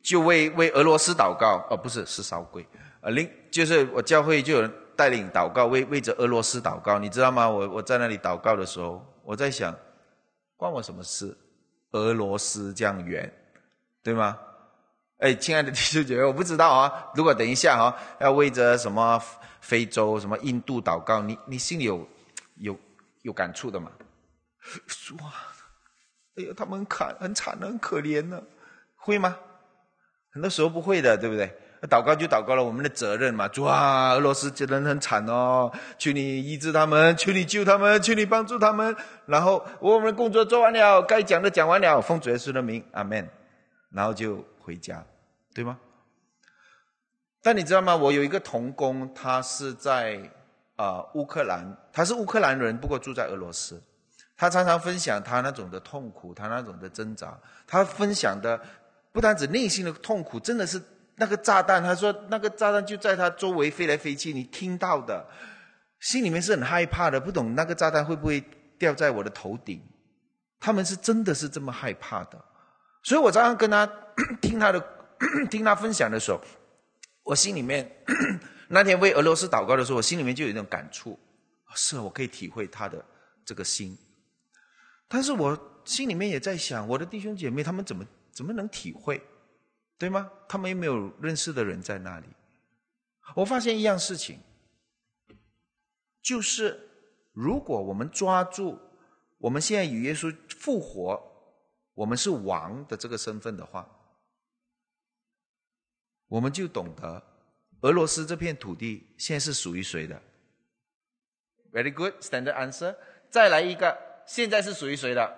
[0.00, 2.64] 就为为俄罗斯祷告，哦，不是，是烧贵，
[3.00, 7.50] 呃，另就是我教会就有人带领祷告，为为着俄罗斯祷告，你知道吗？
[7.50, 9.76] 我我在那里祷告的时候，我在想，
[10.56, 11.36] 关我什么事？
[11.90, 13.32] 俄罗斯这样远，
[14.04, 14.38] 对吗？
[15.18, 17.10] 哎，亲爱的弟兄姐妹，我不知道啊。
[17.16, 19.20] 如果等一下哈，要为着什么？
[19.66, 22.08] 非洲什么印度祷告，你你心里有
[22.58, 22.78] 有
[23.22, 23.90] 有感触的吗？
[24.86, 25.16] 说，
[26.36, 28.40] 哎呦，他们很很惨很可怜呢，
[28.94, 29.36] 会吗？
[30.30, 31.52] 很多时候不会的，对不对？
[31.90, 33.48] 祷告就祷告了，我们的责任嘛。
[33.48, 38.94] 主啊，俄罗斯这人很惨哦，求你医治他们，求你救他们，求你帮助他们。
[39.26, 43.28] 然后我们的工作做完了，该讲的讲完了，奉主耶稣的名，阿门。
[43.90, 45.04] 然后就回家，
[45.52, 45.78] 对吗？
[47.46, 47.94] 但你知道吗？
[47.94, 50.20] 我有一个童工，他是在
[50.74, 53.80] 啊乌克兰，他是乌克兰人，不过住在俄罗斯。
[54.36, 57.38] 他常常分享他那种的痛苦，他那种的挣扎。
[57.64, 58.60] 他分享的
[59.12, 60.82] 不单指内心的痛苦，真的是。
[61.18, 65.24] 那个炸弹，他说那个炸弹就在他周围飞来飞去，你听到的，
[66.00, 68.42] 心里面是很害怕的，不懂那个炸弹会不会
[68.76, 69.80] 掉在我的头顶。
[70.58, 72.44] 他们是真的是这么害怕的，
[73.04, 73.88] 所以我常常跟他
[74.42, 74.84] 听他的
[75.48, 76.38] 听他分享的时候，
[77.26, 77.90] 我心里面
[78.70, 81.18] 那天为俄罗斯祷告的时候，我心里面就有一种感触，
[81.74, 83.04] 是我可以体会他的
[83.44, 83.98] 这个心，
[85.08, 89.20] 但是我心里面也在想，我的弟兄姐妹他们怎么怎么能体会？
[89.98, 90.30] 对吗？
[90.48, 92.26] 他们又没有认识的人在那里。
[93.34, 94.38] 我发现一样事情，
[96.22, 96.88] 就是
[97.32, 98.78] 如果我们抓住
[99.38, 101.20] 我们现在与耶稣复活，
[101.94, 103.88] 我们是王的这个身份的话，
[106.28, 107.22] 我们就懂得
[107.82, 110.20] 俄罗斯这片土地现在是属于谁的。
[111.72, 112.96] Very good, standard answer。
[113.30, 113.96] 再来一个，
[114.26, 115.36] 现在是属于谁的？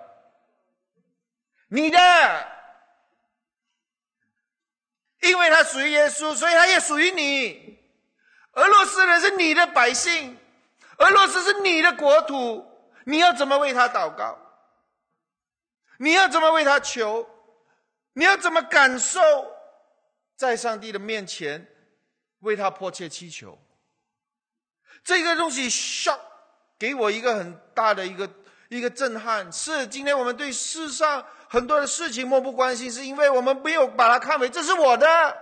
[1.67, 1.97] 你的。
[5.21, 7.77] 因为他属于耶稣，所以他也属于你。
[8.53, 10.37] 俄罗斯人是你的百姓，
[10.97, 12.65] 俄罗斯是你的国土，
[13.05, 14.39] 你要怎么为他祷告？
[15.97, 17.29] 你要怎么为他求？
[18.13, 19.19] 你要怎么感受
[20.39, 21.67] 在上帝的面前
[22.39, 23.59] 为他迫切祈求？
[25.03, 26.17] 这个东西 shock
[26.79, 28.29] 给我一个很大的一个
[28.69, 31.25] 一个震撼，是今天我们对世上。
[31.51, 35.35] 很多的事情漠不关心，是因为我们没有把它看为这是我的，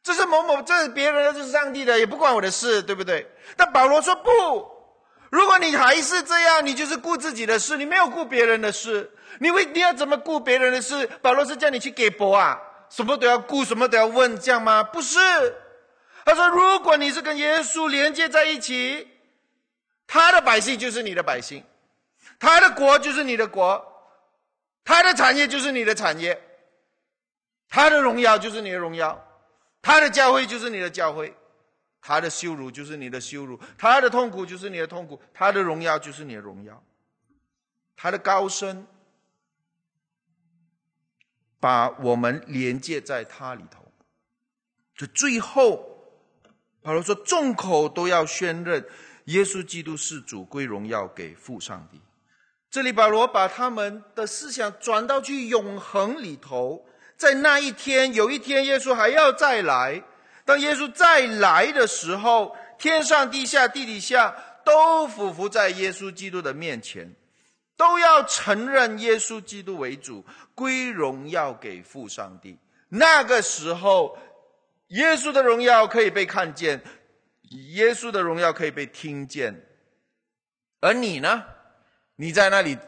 [0.00, 3.28] 这是某某，这是别人的，这是上帝的，也不关我的事，对不对？
[3.56, 4.30] 但保罗说不，
[5.28, 11.04] 如果你还是这样，你就是顾自己的事，你没有顾别人的事，你会你要怎么顾别人的事？
[11.20, 12.56] 保罗是叫你去给博啊，
[12.94, 14.84] 什么都要顾，什么都要问，这样吗？
[14.84, 15.18] 不是，
[16.26, 19.08] 他说如果你是跟耶稣连接在一起，
[20.06, 21.64] 他的百姓就是你的百姓，
[22.38, 23.88] 他的国就是你的国。
[24.84, 26.38] 他的产业就是你的产业，
[27.68, 29.26] 他的荣耀就是你的荣耀，
[29.80, 31.34] 他的教会就是你的教会，
[32.02, 36.82] 他的羞辱就是你的羞辱，他的痛苦就是你的痛苦，他的荣耀就是你的荣耀，
[37.96, 38.86] 他的高深，
[41.62, 43.84] 把我们连接在他里头。
[44.96, 45.96] 就最后，
[46.82, 48.84] 保罗说：“众口都要宣认
[49.26, 52.00] 耶稣基督是主，归荣耀给父上帝。”
[52.68, 56.84] 这里保罗把他们的思想转到去永恒里头，
[57.16, 60.02] 在那一天，有一天耶稣还要再来。
[60.44, 64.34] 当耶稣再来的时候，天上地下地底下
[64.64, 67.14] 都俯伏在耶稣基督的面前，
[67.82, 70.24] 都要承认耶稣基督为主，
[70.54, 72.56] 归荣耀给父上帝。
[72.88, 74.16] 那个时候，
[74.90, 76.80] 耶稣的荣耀可以被看见，
[77.72, 79.66] 耶稣的荣耀可以被听见，
[80.80, 81.44] 而你呢？
[82.14, 82.78] 你在那里，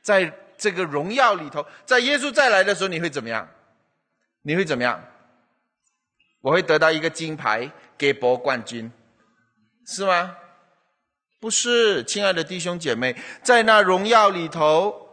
[0.00, 3.46] 在这个荣耀里头，在耶稣再来的时候，你会怎么样？
[4.40, 5.04] 你会怎么样？
[6.40, 8.90] 我会得到一个金牌，给博冠军，
[9.84, 10.38] 是吗？
[11.40, 15.08] 不是，亲爱的弟兄姐妹，在那荣耀里头，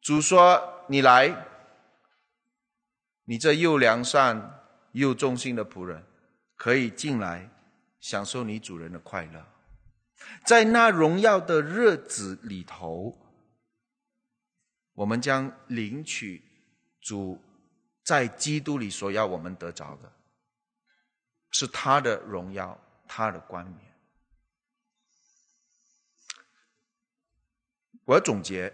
[0.00, 1.46] 主说：“你来，
[3.24, 6.02] 你这又良善又忠心的仆人，
[6.56, 7.50] 可以进来，
[8.00, 9.46] 享受你主人的快乐。”
[10.46, 13.14] 在那荣耀的日子里头，
[14.94, 16.42] 我们将领取
[17.02, 17.38] 主
[18.02, 20.10] 在基督里所要我们得着的，
[21.50, 23.95] 是他的荣耀，他的冠冕。
[28.06, 28.72] 我要总结：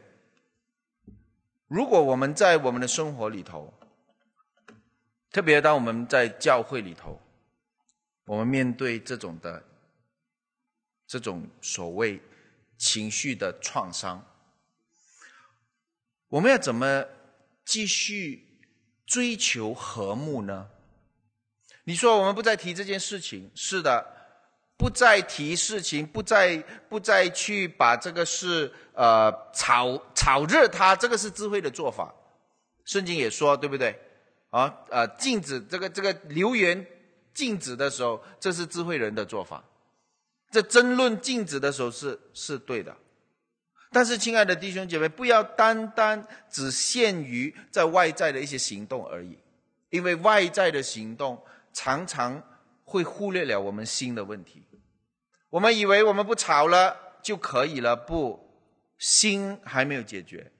[1.66, 3.74] 如果我们在我们的生活里头，
[5.30, 7.20] 特别当我们在教会里头，
[8.24, 9.64] 我们面对这种的。
[11.04, 12.22] 这种所谓
[12.78, 14.24] 情绪的创伤，
[16.28, 17.04] 我们要怎么
[17.66, 18.58] 继续
[19.04, 20.70] 追求和睦呢？
[21.84, 24.21] 你说我们不再提这件事情，是的，
[24.82, 26.56] 不再提事情，不再
[26.88, 32.12] 不再去把这个事呃炒炒热它，这个是智慧的做法。
[32.84, 33.96] 圣经也说，对不对？
[34.50, 36.84] 啊呃，禁止这个这个流言
[37.32, 39.62] 禁止的时候，这是智慧人的做法。
[40.50, 42.92] 在争论禁止的时候是是对的，
[43.92, 49.38] 但是亲爱的弟兄姐妹，不要单单只限于在外在的一些行动而已。
[49.90, 51.40] 因为外在的行动
[51.72, 52.42] 常常
[52.82, 54.66] 会忽略了我们心的问题。
[55.52, 58.40] 我们以为我们不吵了就可以了，不，
[58.96, 60.50] 心还没有解决。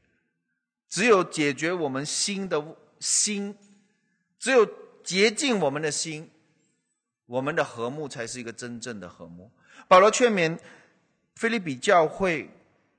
[0.87, 2.63] 只有解决我们心的
[3.01, 3.57] 心，
[4.39, 4.69] 只有
[5.03, 6.31] 洁净我们的心，
[7.25, 9.51] 我们的和睦才是一个真正的和睦。
[9.89, 10.59] 保罗劝勉
[11.37, 12.51] 菲利比教会，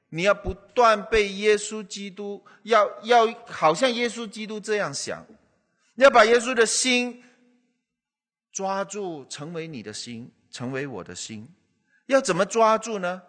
[0.09, 5.23] 你要不断被耶稣基督，要要好像耶稣基督这样想。
[5.97, 7.23] 要把耶稣的心
[8.51, 11.47] 抓住，成为你的心，成为我的心。
[12.05, 13.23] 要怎么抓住呢？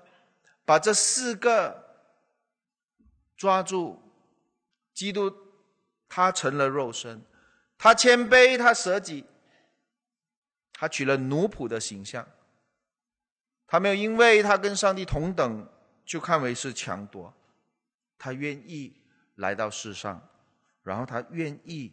[0.65, 2.13] 把这四个
[3.37, 4.01] 抓住。
[4.93, 5.35] 基督
[6.09, 7.25] 他成了肉身，
[7.77, 9.25] 他谦卑，他舍己，
[10.73, 12.27] 他取了奴仆的形象。
[13.67, 15.69] 他没有因为他跟上帝同等
[16.05, 17.35] 就看为是强夺，
[18.17, 19.03] 他愿意
[19.35, 20.29] 来到世上，
[20.83, 21.93] 然后他愿意。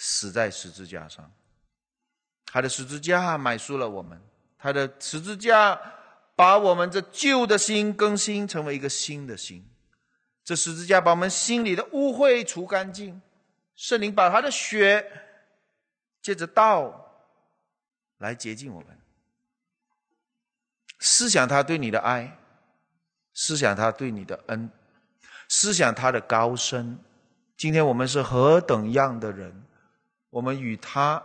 [0.00, 1.28] 死在十字架上，
[2.44, 4.22] 他的十字架买赎了我们，
[4.56, 5.74] 他的十字架
[6.38, 9.68] 把我们这旧的心更新成为一个新的心，
[10.44, 13.20] 这十字架把我们心里的污秽除干净，
[13.74, 15.04] 圣灵把他的血
[16.22, 17.26] 借着道
[18.18, 18.96] 来洁净我们。
[21.00, 22.38] 思想他对你的爱，
[23.34, 24.70] 思想他对你的恩，
[25.48, 27.00] 思想他的高深。
[27.56, 29.64] 今天我们是何等样的人？
[30.30, 31.20] 我们与他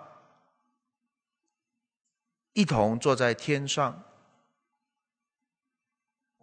[2.54, 4.04] 一同坐在天上，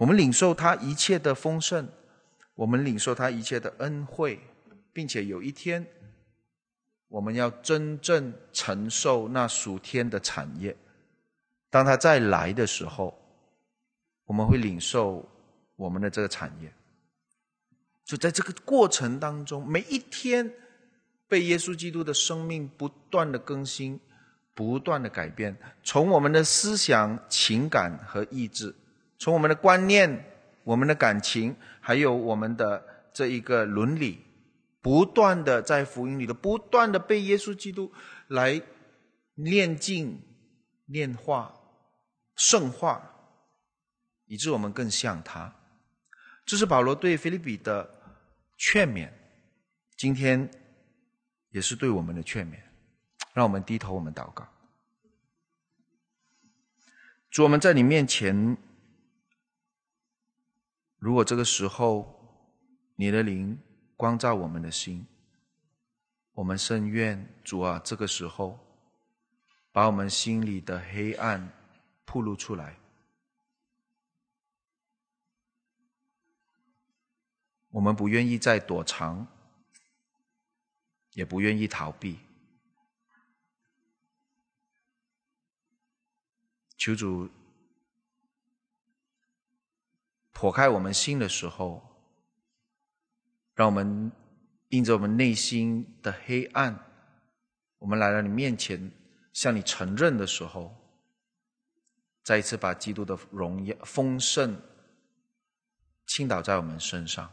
[0.01, 1.87] 我们领受他一切的丰盛，
[2.55, 4.41] 我们领受他一切的恩惠，
[4.95, 5.87] 并且有一天，
[7.09, 10.75] 我们要真正承受那属天的产业。
[11.69, 13.15] 当他再来的时候，
[14.25, 15.29] 我们会领受
[15.77, 16.73] 我们的这个产业。
[18.03, 20.51] 就在这个过程当中，每一天。
[21.29, 24.01] 被耶稣基督的生命不断的更新，
[24.53, 28.75] 不断的改变，从我们的思想、情感和意志，
[29.21, 30.25] 从我们的观念、
[30.65, 34.25] 我们的感情，还有我们的这一个伦理，
[34.83, 37.93] 不断的在福音里的不断的被耶稣基督
[38.27, 38.61] 来
[39.35, 40.21] 炼净、
[40.87, 41.55] 炼化、
[42.35, 43.15] 圣化，
[44.27, 45.55] 以致我们更像他。
[46.45, 47.89] 这是保罗对菲利比的
[48.57, 49.09] 劝勉。
[49.97, 50.51] 今天。
[51.53, 52.61] 也是对我们的劝勉，
[53.35, 54.47] 让我们低头，我们祷告。
[57.29, 58.57] 主，我们在你面前，
[61.01, 62.15] 如果这个时候
[62.95, 63.59] 你的灵
[63.97, 65.05] 光照我们的心，
[66.35, 68.57] 我们深愿主啊，这个时候
[69.73, 71.53] 把我们心里的黑暗
[72.05, 72.79] 暴露出来，
[77.71, 79.27] 我们不愿意再躲藏。
[81.15, 82.21] 也不愿意逃避，
[86.77, 87.29] 求主
[90.41, 91.83] 破开我们心的时候，
[93.55, 94.11] 让我们
[94.71, 96.75] 印着我们内心的黑暗，
[97.77, 98.91] 我们来到你面前，
[99.35, 100.75] 向你承认的时候，
[102.23, 104.59] 再一次把基督的荣耀丰盛
[106.07, 107.31] 倾倒在我们身上，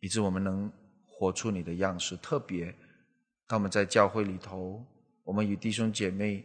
[0.00, 0.72] 以致我们能。
[1.18, 2.66] 活出你的样式，特别
[3.46, 4.84] 当我们在教会里头，
[5.22, 6.44] 我们与弟兄姐妹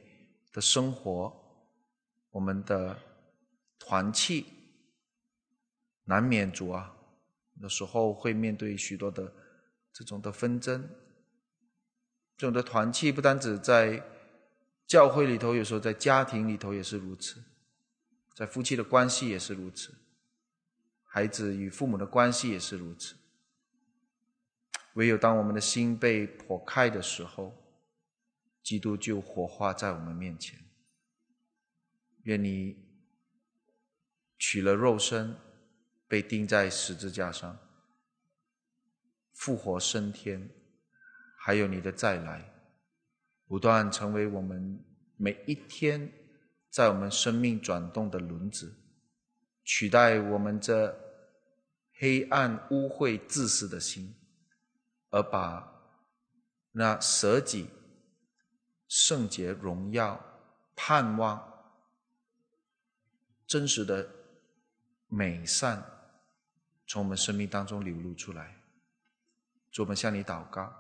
[0.54, 1.34] 的生活，
[2.30, 2.98] 我们的
[3.80, 4.46] 团契，
[6.06, 6.96] 难免主啊，
[7.62, 9.34] 有时候会面对许多的
[9.94, 10.90] 这种的纷争。
[12.38, 14.04] 这种的团契不单只在
[14.88, 17.44] 教会里头，有时候在家庭里头也是如此，
[18.36, 19.94] 在夫妻的关系也是如此，
[21.04, 23.16] 孩子与父母的关系也是如此。
[24.96, 27.56] 唯有当我们的心被破开的时候，
[28.64, 30.60] 基督就火化在我们面前。
[32.24, 32.78] 愿你
[34.38, 35.36] 取了肉身，
[36.12, 37.58] 被钉在十字架上，
[39.32, 40.50] 复活升天，
[41.38, 42.54] 还有你的再来，
[43.48, 44.84] 不断成为我们
[45.16, 46.12] 每一天
[46.70, 48.76] 在我们生命转动的轮子，
[49.64, 50.94] 取代我们这
[51.94, 54.18] 黑暗、污秽、自私的心。
[55.12, 55.70] 而把
[56.72, 57.70] 那舍己、
[58.90, 60.22] 圣洁、荣耀、
[60.76, 61.74] 盼望、
[63.46, 64.10] 真实的
[65.08, 66.01] 美善，
[66.92, 68.54] 从我们生命当中流露出来。
[69.72, 70.76] 主，我们向你祷告，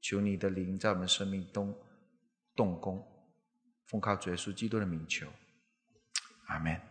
[0.00, 1.72] 求你的灵在我们生命中
[2.56, 3.06] 动工，
[3.86, 5.28] 奉靠主耶稣基督的名求，
[6.46, 6.87] 阿门。